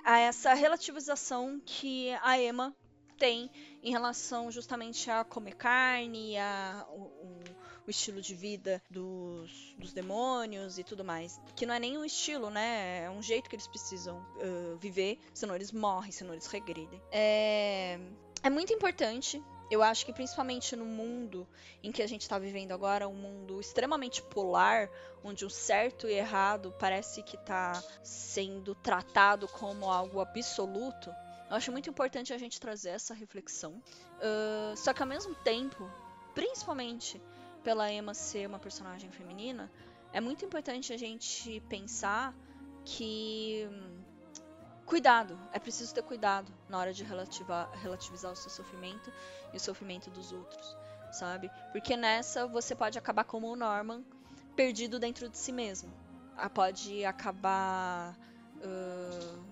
[0.05, 2.75] A essa relativização que a Emma
[3.17, 3.49] tem
[3.81, 7.41] em relação justamente a comer carne, a o,
[7.87, 11.41] o estilo de vida dos, dos demônios e tudo mais.
[11.55, 13.05] Que não é nem um estilo, né?
[13.05, 17.01] É um jeito que eles precisam uh, viver, senão eles morrem, senão eles regredem.
[17.11, 17.99] É,
[18.43, 21.47] é muito importante eu acho que principalmente no mundo
[21.81, 24.89] em que a gente está vivendo agora, um mundo extremamente polar,
[25.23, 31.09] onde o certo e errado parece que está sendo tratado como algo absoluto,
[31.49, 33.81] eu acho muito importante a gente trazer essa reflexão.
[34.17, 35.89] Uh, só que ao mesmo tempo,
[36.35, 37.21] principalmente
[37.63, 39.71] pela Emma ser uma personagem feminina,
[40.11, 42.35] é muito importante a gente pensar
[42.83, 43.69] que
[44.85, 49.11] cuidado, é preciso ter cuidado na hora de relativizar o seu sofrimento
[49.53, 50.77] e o sofrimento dos outros,
[51.11, 51.49] sabe?
[51.71, 54.03] Porque nessa você pode acabar como o Norman,
[54.55, 55.91] perdido dentro de si mesmo.
[56.35, 58.17] Ah, pode acabar
[58.57, 59.43] uh,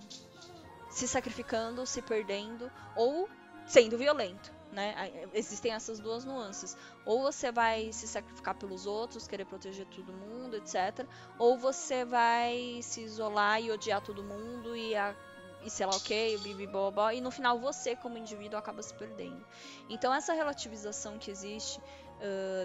[0.89, 3.30] se sacrificando, se perdendo ou
[3.65, 5.11] sendo violento né?
[5.34, 6.78] Existem essas duas nuances.
[7.05, 11.07] Ou você vai se sacrificar pelos outros, querer proteger todo mundo, etc.
[11.38, 15.15] Ou você vai se isolar e odiar todo mundo e, a,
[15.63, 18.93] e sei lá o que, bibi bobo, e no final você, como indivíduo, acaba se
[18.93, 19.45] perdendo.
[19.89, 21.82] Então, essa relativização que existe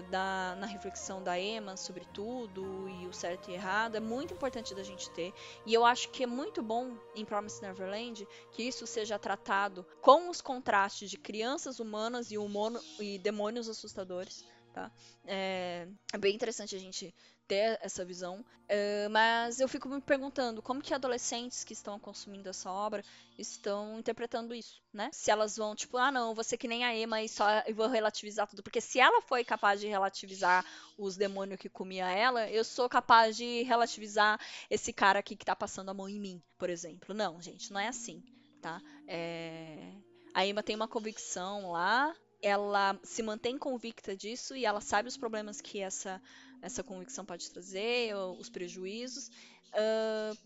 [0.09, 4.75] da, na reflexão da Emma sobre tudo e o certo e errado é muito importante
[4.75, 5.33] da gente ter.
[5.65, 10.29] E eu acho que é muito bom em Promise Neverland que isso seja tratado com
[10.29, 14.43] os contrastes de crianças humanas e, humono, e demônios assustadores.
[14.73, 14.91] Tá?
[15.25, 17.13] É, é bem interessante a gente
[17.47, 18.43] ter essa visão.
[18.65, 23.03] Uh, mas eu fico me perguntando como que adolescentes que estão consumindo essa obra
[23.37, 25.09] estão interpretando isso, né?
[25.13, 27.87] Se elas vão, tipo, ah, não, você que nem a Emma e só eu vou
[27.87, 28.63] relativizar tudo.
[28.63, 30.65] Porque se ela foi capaz de relativizar
[30.97, 34.39] os demônios que comia ela, eu sou capaz de relativizar
[34.69, 37.13] esse cara aqui que tá passando a mão em mim, por exemplo.
[37.13, 38.23] Não, gente, não é assim,
[38.61, 38.81] tá?
[39.07, 39.93] É...
[40.33, 45.17] A Emma tem uma convicção lá, ela se mantém convicta disso e ela sabe os
[45.17, 46.21] problemas que essa
[46.65, 49.29] essa convicção pode trazer, os prejuízos.
[49.73, 50.37] Uh,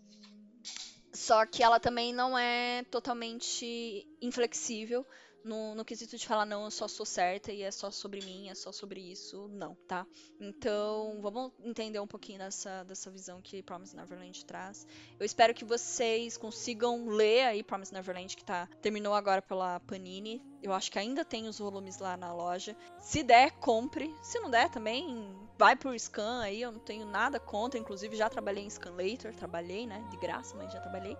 [1.13, 5.05] só que ela também não é totalmente inflexível
[5.43, 8.49] no, no quesito de falar, não, eu só sou certa e é só sobre mim,
[8.49, 10.05] é só sobre isso, não, tá?
[10.39, 14.85] Então, vamos entender um pouquinho dessa, dessa visão que Promise Neverland traz.
[15.19, 20.41] Eu espero que vocês consigam ler aí Promise Neverland, que tá, terminou agora pela Panini.
[20.61, 22.75] Eu acho que ainda tem os volumes lá na loja.
[22.99, 24.13] Se der, compre.
[24.21, 27.79] Se não der, também vai pro scan aí, eu não tenho nada contra.
[27.79, 30.05] Inclusive, já trabalhei em Scan Later, trabalhei, né?
[30.09, 31.17] De graça, mas já trabalhei.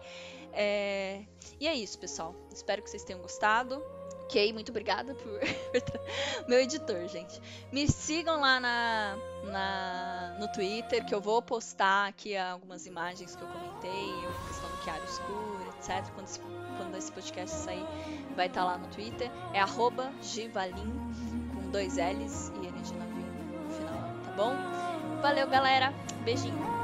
[0.52, 1.24] É...
[1.60, 2.36] E é isso, pessoal.
[2.54, 3.82] Espero que vocês tenham gostado.
[4.30, 5.40] Ok, muito obrigada por.
[6.48, 7.42] Meu editor, gente.
[7.72, 13.42] Me sigam lá na, na, no Twitter, que eu vou postar aqui algumas imagens que
[13.42, 16.14] eu comentei, a questão do Chiaro Escuro, etc.
[16.14, 16.40] Quando esse,
[16.78, 17.86] quando esse podcast sair,
[18.36, 19.32] vai estar tá lá no Twitter.
[19.52, 20.94] É arroba Givalim,
[21.52, 23.26] com dois L's e N de navio
[23.64, 24.56] no final, tá bom?
[25.24, 25.92] Valeu, galera.
[26.24, 26.79] Beijinho.